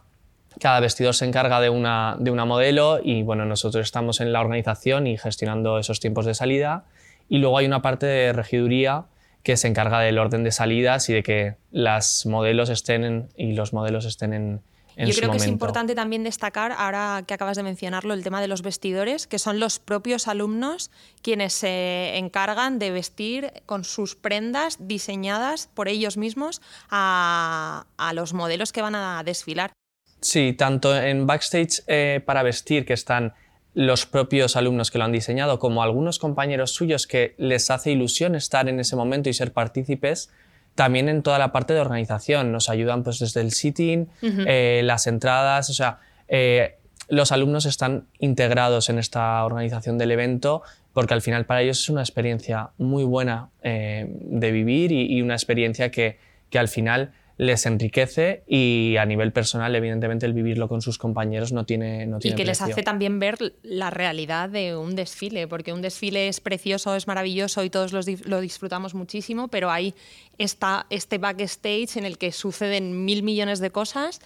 cada 0.59 0.79
vestidor 0.79 1.13
se 1.13 1.25
encarga 1.25 1.59
de 1.59 1.69
una, 1.69 2.15
de 2.19 2.31
una 2.31 2.45
modelo 2.45 2.99
y 3.03 3.23
bueno, 3.23 3.45
nosotros 3.45 3.83
estamos 3.85 4.21
en 4.21 4.31
la 4.31 4.39
organización 4.39 5.05
y 5.05 5.17
gestionando 5.17 5.77
esos 5.77 5.99
tiempos 5.99 6.25
de 6.25 6.33
salida. 6.33 6.85
Y 7.29 7.37
luego 7.37 7.57
hay 7.57 7.65
una 7.65 7.81
parte 7.81 8.05
de 8.05 8.33
regiduría 8.33 9.05
que 9.43 9.57
se 9.57 9.67
encarga 9.67 9.99
del 9.99 10.17
orden 10.17 10.43
de 10.43 10.51
salidas 10.51 11.09
y 11.09 11.13
de 11.13 11.23
que 11.23 11.55
las 11.71 12.25
modelos 12.25 12.69
estén 12.69 13.29
y 13.35 13.53
los 13.53 13.73
modelos 13.73 14.05
estén 14.05 14.33
en, 14.33 14.61
en 14.95 15.07
Yo 15.07 15.15
creo 15.15 15.31
que 15.31 15.37
es 15.37 15.47
importante 15.47 15.95
también 15.95 16.23
destacar, 16.23 16.71
ahora 16.71 17.23
que 17.27 17.33
acabas 17.33 17.57
de 17.57 17.63
mencionarlo, 17.63 18.13
el 18.13 18.23
tema 18.23 18.41
de 18.41 18.47
los 18.47 18.61
vestidores, 18.61 19.27
que 19.27 19.39
son 19.39 19.59
los 19.59 19.79
propios 19.79 20.27
alumnos 20.27 20.91
quienes 21.21 21.53
se 21.53 22.17
encargan 22.17 22.79
de 22.79 22.91
vestir 22.91 23.51
con 23.65 23.83
sus 23.83 24.15
prendas 24.15 24.77
diseñadas 24.79 25.69
por 25.73 25.89
ellos 25.89 26.15
mismos 26.15 26.61
a, 26.89 27.85
los 28.13 28.33
modelos 28.33 28.71
que 28.71 28.81
van 28.81 28.95
a 28.95 29.23
desfilar. 29.23 29.73
Sí, 30.21 30.53
tanto 30.53 30.95
en 30.95 31.27
backstage 31.27 31.83
eh, 31.87 32.21
para 32.25 32.43
vestir, 32.43 32.85
que 32.85 32.93
están 32.93 33.33
los 33.73 34.05
propios 34.05 34.55
alumnos 34.55 34.91
que 34.91 34.97
lo 34.97 35.05
han 35.05 35.11
diseñado, 35.11 35.59
como 35.59 35.83
algunos 35.83 36.19
compañeros 36.19 36.71
suyos 36.71 37.07
que 37.07 37.33
les 37.37 37.69
hace 37.71 37.91
ilusión 37.91 38.35
estar 38.35 38.69
en 38.69 38.79
ese 38.79 38.95
momento 38.95 39.29
y 39.29 39.33
ser 39.33 39.51
partícipes, 39.51 40.29
también 40.75 41.09
en 41.09 41.23
toda 41.23 41.39
la 41.39 41.51
parte 41.51 41.73
de 41.73 41.81
organización. 41.81 42.51
Nos 42.51 42.69
ayudan 42.69 43.03
pues 43.03 43.19
desde 43.19 43.41
el 43.41 43.51
sitting, 43.51 44.09
eh, 44.21 44.81
las 44.83 45.07
entradas, 45.07 45.69
o 45.69 45.73
sea, 45.73 45.99
eh, 46.27 46.77
los 47.09 47.31
alumnos 47.31 47.65
están 47.65 48.07
integrados 48.19 48.89
en 48.89 48.97
esta 48.97 49.43
organización 49.43 49.97
del 49.97 50.11
evento 50.11 50.63
porque 50.93 51.13
al 51.13 51.21
final 51.21 51.45
para 51.45 51.61
ellos 51.61 51.81
es 51.81 51.89
una 51.89 52.01
experiencia 52.01 52.69
muy 52.77 53.03
buena 53.03 53.49
eh, 53.63 54.05
de 54.09 54.51
vivir 54.51 54.91
y, 54.91 55.17
y, 55.17 55.21
una 55.21 55.33
experiencia 55.33 55.91
que, 55.91 56.17
que 56.49 56.59
al 56.59 56.67
final 56.67 57.11
les 57.45 57.65
enriquece 57.65 58.43
y 58.47 58.95
a 58.97 59.05
nivel 59.05 59.31
personal, 59.31 59.75
evidentemente, 59.75 60.25
el 60.25 60.33
vivirlo 60.33 60.67
con 60.67 60.81
sus 60.81 60.97
compañeros 60.97 61.51
no 61.51 61.65
tiene, 61.65 62.05
no 62.05 62.19
tiene 62.19 62.35
Y 62.35 62.37
que 62.37 62.45
les 62.45 62.61
hace 62.61 62.83
también 62.83 63.19
ver 63.19 63.37
la 63.61 63.89
realidad 63.89 64.49
de 64.49 64.75
un 64.75 64.95
desfile, 64.95 65.47
porque 65.47 65.73
un 65.73 65.81
desfile 65.81 66.27
es 66.27 66.39
precioso, 66.39 66.95
es 66.95 67.07
maravilloso 67.07 67.63
y 67.63 67.69
todos 67.69 67.93
lo 67.93 68.41
disfrutamos 68.41 68.93
muchísimo, 68.95 69.47
pero 69.47 69.69
ahí 69.69 69.93
está 70.37 70.85
este 70.89 71.17
backstage 71.17 71.97
en 71.97 72.05
el 72.05 72.17
que 72.17 72.31
suceden 72.31 73.05
mil 73.05 73.23
millones 73.23 73.59
de 73.59 73.69
cosas 73.69 74.19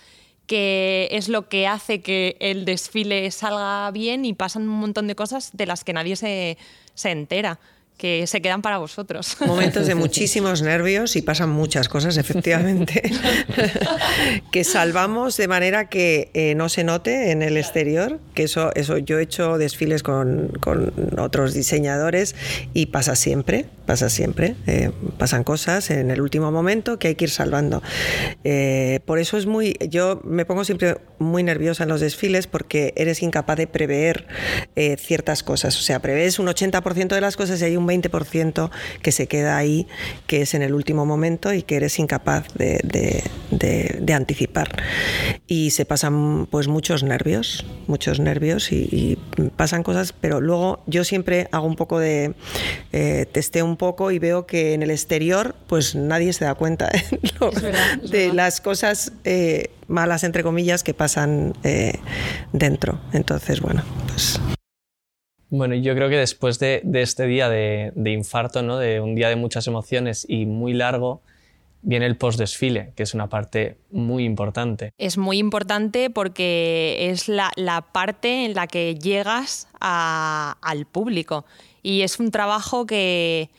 que 0.47 1.09
es 1.11 1.27
lo 1.27 1.49
que 1.49 1.67
hace 1.67 2.01
que 2.01 2.37
el 2.39 2.63
desfile 2.63 3.29
salga 3.31 3.91
bien 3.91 4.23
y 4.23 4.33
pasan 4.33 4.63
un 4.63 4.79
montón 4.79 5.07
de 5.07 5.15
cosas 5.15 5.51
de 5.53 5.65
las 5.65 5.83
que 5.83 5.91
nadie 5.91 6.15
se, 6.15 6.57
se 6.93 7.11
entera 7.11 7.59
que 7.97 8.27
se 8.27 8.41
quedan 8.41 8.61
para 8.61 8.77
vosotros. 8.77 9.37
Momentos 9.45 9.87
de 9.87 9.95
muchísimos 10.07 10.61
nervios 10.61 11.15
y 11.15 11.21
pasan 11.21 11.49
muchas 11.49 11.89
cosas, 11.89 12.17
efectivamente, 12.17 13.01
que 14.51 14.63
salvamos 14.63 15.35
de 15.37 15.47
manera 15.47 15.89
que 15.89 16.29
eh, 16.33 16.53
no 16.55 16.69
se 16.69 16.83
note 16.83 17.31
en 17.31 17.41
el 17.41 17.57
exterior, 17.57 18.19
que 18.33 18.43
eso, 18.43 18.71
eso 18.75 18.97
yo 18.97 19.19
he 19.19 19.23
hecho 19.23 19.57
desfiles 19.57 20.03
con, 20.03 20.49
con 20.59 20.93
otros 21.17 21.53
diseñadores 21.53 22.35
y 22.73 22.87
pasa 22.87 23.15
siempre, 23.15 23.65
pasa 23.85 24.09
siempre, 24.09 24.55
eh, 24.67 24.91
pasan 25.17 25.43
cosas 25.43 25.89
en 25.89 26.11
el 26.11 26.21
último 26.21 26.51
momento 26.51 26.99
que 26.99 27.09
hay 27.09 27.15
que 27.15 27.25
ir 27.25 27.31
salvando. 27.31 27.81
Eh, 28.43 28.99
por 29.05 29.17
eso 29.17 29.37
es 29.37 29.47
muy, 29.47 29.75
yo 29.89 30.21
me 30.23 30.45
pongo 30.45 30.63
siempre 30.63 30.97
muy 31.17 31.41
nerviosa 31.41 31.83
en 31.83 31.89
los 31.89 32.01
desfiles 32.01 32.45
porque 32.45 32.93
eres 32.95 33.23
incapaz 33.23 33.57
de 33.57 33.67
prever 33.67 34.27
ciertas 34.97 35.41
cosas, 35.41 35.77
o 35.77 35.81
sea, 35.81 35.99
prevés 35.99 36.37
un 36.37 36.47
80% 36.47 37.07
de 37.07 37.21
las 37.21 37.35
cosas 37.35 37.59
y 37.61 37.65
hay 37.65 37.77
un 37.77 37.86
20% 37.87 38.69
que 39.01 39.11
se 39.11 39.27
queda 39.27 39.57
ahí, 39.57 39.87
que 40.27 40.41
es 40.41 40.53
en 40.53 40.61
el 40.61 40.73
último 40.73 41.05
momento 41.05 41.53
y 41.53 41.63
que 41.63 41.77
eres 41.77 41.99
incapaz 41.99 42.45
de, 42.53 43.23
anticipar. 44.13 44.83
Y 45.47 45.71
se 45.71 45.85
pasan 45.85 46.47
pues 46.49 46.67
muchos 46.67 47.03
nervios, 47.03 47.65
muchos 47.87 48.19
nervios 48.19 48.71
y, 48.71 49.17
pasan 49.55 49.83
cosas, 49.83 50.13
pero 50.13 50.41
luego 50.41 50.81
yo 50.87 51.03
siempre 51.03 51.47
hago 51.51 51.67
un 51.67 51.75
poco 51.75 51.99
de 51.99 52.33
eh, 52.91 53.25
testeo 53.31 53.65
un 53.65 53.77
poco 53.77 54.11
y 54.11 54.19
veo 54.19 54.45
que 54.45 54.73
en 54.73 54.83
el 54.83 54.91
exterior 54.91 55.55
pues 55.67 55.95
nadie 55.95 56.33
se 56.33 56.45
da 56.45 56.55
cuenta 56.55 56.89
de 58.11 58.33
las 58.33 58.61
cosas 58.61 59.11
eh, 59.23 59.69
malas 59.87 60.23
entre 60.23 60.43
comillas 60.43 60.83
que 60.83 60.93
pasan 60.93 61.53
eh, 61.63 61.99
dentro. 62.53 62.99
Entonces, 63.13 63.61
bueno, 63.61 63.83
pues 64.07 64.39
bueno, 65.49 65.75
yo 65.75 65.95
creo 65.95 66.09
que 66.09 66.17
después 66.17 66.59
de, 66.59 66.81
este 66.93 67.25
día 67.25 67.49
de, 67.49 67.93
infarto, 68.05 68.63
¿no? 68.63 68.77
de 68.77 68.99
un 68.99 69.15
día 69.15 69.29
de 69.29 69.35
muchas 69.35 69.67
emociones 69.67 70.25
y 70.27 70.45
muy 70.45 70.73
largo, 70.73 71.21
viene 71.81 72.05
el 72.05 72.17
post-desfile, 72.17 72.91
que 72.95 73.03
es 73.03 73.13
una 73.13 73.27
parte 73.29 73.77
muy 73.91 74.25
importante. 74.25 74.91
Es 74.97 75.17
muy 75.17 75.37
importante 75.37 76.09
porque 76.09 77.09
es 77.11 77.29
la, 77.29 77.51
parte 77.93 78.45
en 78.45 78.55
la 78.55 78.67
que 78.67 78.95
llegas 78.95 79.69
al 79.79 80.85
público 80.85 81.45
y 81.81 82.01
es 82.01 82.19
un 82.19 82.31
trabajo 82.31 82.85
que, 82.85 83.49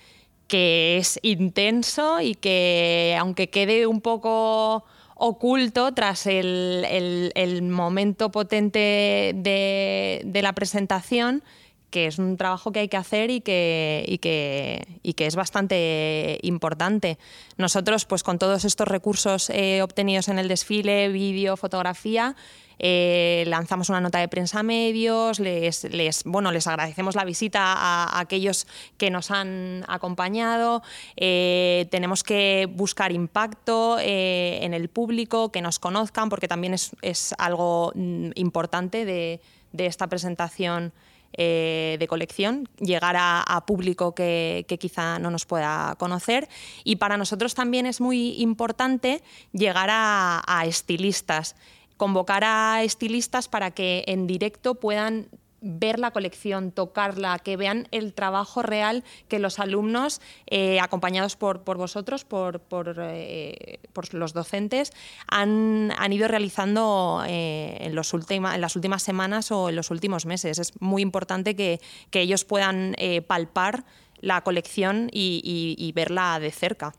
es 0.51 1.19
intenso 1.23 2.21
y 2.21 2.35
que 2.35 3.17
aunque 3.19 3.49
quede 3.49 3.87
un 3.87 4.01
poco 4.01 4.85
oculto 5.15 5.93
tras 5.93 6.27
el, 6.27 7.63
momento 7.63 8.31
potente 8.31 9.33
de 9.35 10.41
la 10.43 10.53
presentación, 10.53 11.43
que 11.91 12.07
es 12.07 12.19
un 12.19 12.37
trabajo 12.37 12.73
que 12.73 12.81
hay 12.81 12.89
que 12.89 12.97
hacer 12.97 13.31
y 13.31 13.41
que, 13.41 14.19
que, 14.21 15.27
es 15.27 15.37
bastante 15.37 16.39
importante. 16.43 17.19
Nosotros, 17.57 18.05
pues 18.05 18.23
con 18.23 18.39
todos 18.39 18.65
estos 18.65 18.89
recursos 18.89 19.51
eh, 19.51 19.83
obtenidos 19.83 20.29
en 20.29 20.39
el 20.39 20.49
desfile, 20.49 21.09
vídeo, 21.09 21.57
fotografía, 21.57 22.37
eh, 22.81 23.43
lanzamos 23.49 23.89
una 23.89 24.01
nota 24.01 24.21
de 24.21 24.29
prensa 24.29 24.61
a 24.61 24.63
medios, 24.63 25.41
les, 25.41 26.23
bueno, 26.25 26.53
les 26.53 26.67
agradecemos 26.69 27.17
la 27.17 27.25
visita 27.25 27.61
a, 27.61 28.21
aquellos 28.21 28.69
que 28.99 29.11
nos 29.11 29.33
han 29.33 29.85
acompañado, 29.89 30.83
eh, 31.17 31.89
tenemos 31.91 32.23
que 32.23 32.69
buscar 32.71 33.11
impacto 33.11 33.99
en 34.01 34.75
el 34.75 34.89
público, 34.89 35.51
que 35.51 35.61
nos 35.61 35.79
conozcan, 35.81 36.29
porque 36.29 36.47
también 36.47 36.75
es, 36.75 37.35
algo 37.39 37.93
mm, 37.95 38.31
importante 38.37 39.05
de, 39.05 39.41
de 39.73 39.87
esta 39.87 40.07
presentación 40.07 40.93
eh, 41.33 41.97
de 41.99 42.09
colección, 42.09 42.69
llegar 42.79 43.17
a, 43.19 43.65
público 43.67 44.15
que, 44.15 44.65
quizá 44.81 45.19
no 45.19 45.31
nos 45.31 45.47
pueda 45.47 45.95
conocer. 45.99 46.49
Y 46.85 46.97
para 46.97 47.17
nosotros 47.17 47.55
también 47.55 47.87
es 47.87 48.01
muy 48.01 48.41
importante 48.41 49.23
llegar 49.53 49.89
a 49.91 50.63
estilistas, 50.67 51.55
convocar 51.97 52.45
a 52.45 52.83
estilistas 52.83 53.49
para 53.49 53.73
que 53.73 54.05
en 54.07 54.27
directo 54.27 54.77
puedan 54.77 55.29
ver 55.61 55.99
la 55.99 56.11
colección, 56.13 56.71
tocarla, 56.71 57.39
que 57.39 57.57
vean 57.57 57.89
el 57.91 58.13
trabajo 58.13 58.63
real 58.63 59.05
que 59.29 59.39
los 59.39 59.59
alumnos, 59.59 60.21
eh, 60.47 60.81
acompañados 60.81 61.37
por, 61.37 61.63
vosotros, 61.65 62.25
por, 62.25 62.63
eh, 62.99 63.79
por, 63.93 64.15
los 64.15 64.33
docentes, 64.33 64.93
han, 65.27 65.91
ido 66.11 66.29
realizando 66.29 67.23
eh, 67.27 67.77
en, 67.81 67.95
los 67.95 68.15
en 68.15 68.61
las 68.61 68.77
últimas 68.77 69.03
semanas 69.03 69.51
o 69.51 69.69
en 69.69 69.77
los 69.77 69.91
últimos 69.91 70.27
meses. 70.27 70.59
Es 70.59 70.81
muy 70.81 71.03
importante 71.03 71.55
que, 71.57 71.81
ellos 72.19 72.45
puedan 72.45 72.97
palpar 73.29 73.85
la 74.21 74.41
colección 74.43 75.09
y, 75.13 75.93
verla 75.95 76.41
de 76.41 76.51
cerca. 76.51 76.95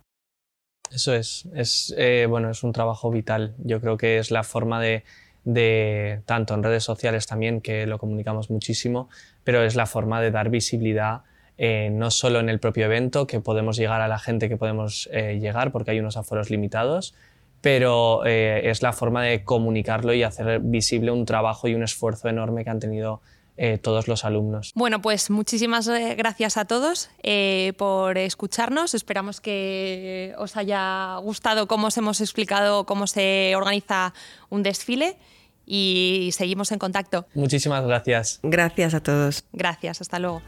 Eso 0.92 1.14
es, 1.14 1.46
es, 1.54 1.94
bueno, 2.30 2.50
es 2.50 2.64
un 2.64 2.72
trabajo 2.72 3.12
vital. 3.12 3.56
Yo 3.60 3.82
creo 3.82 3.98
que 3.98 4.18
es 4.18 4.32
la 4.32 4.44
forma 4.44 4.80
de 4.80 5.04
de 5.44 6.22
tanto 6.26 6.54
en 6.54 6.64
redes 6.64 6.84
sociales 6.84 7.28
también, 7.28 7.62
que 7.62 7.86
lo 7.86 7.98
comunicamos 7.98 8.50
muchísimo, 8.50 9.10
pero 9.44 9.64
es 9.64 9.76
la 9.76 9.86
forma 9.86 10.22
de 10.22 10.32
dar 10.32 10.50
visibilidad 10.50 11.22
eh, 11.62 11.90
no 11.92 12.10
solo 12.10 12.40
en 12.40 12.48
el 12.48 12.60
propio 12.62 12.86
evento, 12.86 13.28
que 13.28 13.42
podemos 13.42 13.76
llegar 13.76 14.00
a 14.00 14.08
la 14.08 14.18
gente 14.18 14.48
que 14.48 14.56
podemos 14.56 15.10
eh, 15.12 15.40
llegar 15.42 15.74
porque 15.74 15.92
hay 15.92 16.00
unos 16.00 16.16
aforos 16.16 16.50
limitados, 16.50 17.14
pero 17.60 18.26
eh, 18.26 18.70
es 18.70 18.82
la 18.82 18.94
forma 18.94 19.24
de 19.24 19.44
comunicarlo 19.44 20.14
y 20.14 20.24
hacer 20.24 20.62
visible 20.62 21.12
un 21.12 21.26
trabajo 21.26 21.68
y 21.68 21.76
un 21.76 21.84
esfuerzo 21.84 22.30
enorme 22.30 22.64
que 22.64 22.70
han 22.70 22.80
tenido 22.80 23.22
todos 23.82 24.08
los 24.08 24.26
alumnos. 24.26 24.72
Bueno, 24.76 25.02
pues 25.02 25.30
muchísimas 25.30 25.88
gracias 25.88 26.58
a 26.58 26.66
todos 26.66 27.10
por 27.78 28.18
escucharnos. 28.18 28.94
Esperamos 28.94 29.42
que 29.42 30.34
os 30.38 30.56
haya 30.58 31.18
gustado 31.18 31.68
cómo 31.68 31.88
os 31.88 31.98
hemos 31.98 32.22
explicado 32.22 32.86
cómo 32.86 33.08
se 33.08 33.54
organiza 33.56 34.14
un 34.50 34.64
desfile 34.64 35.18
y 35.66 36.30
seguimos 36.34 36.72
en 36.72 36.80
contacto. 36.80 37.28
Muchísimas 37.36 37.86
gracias. 37.86 38.40
Gracias 38.44 38.94
a 38.94 39.02
todos. 39.02 39.44
Gracias, 39.54 40.02
hasta 40.02 40.20
luego. 40.20 40.42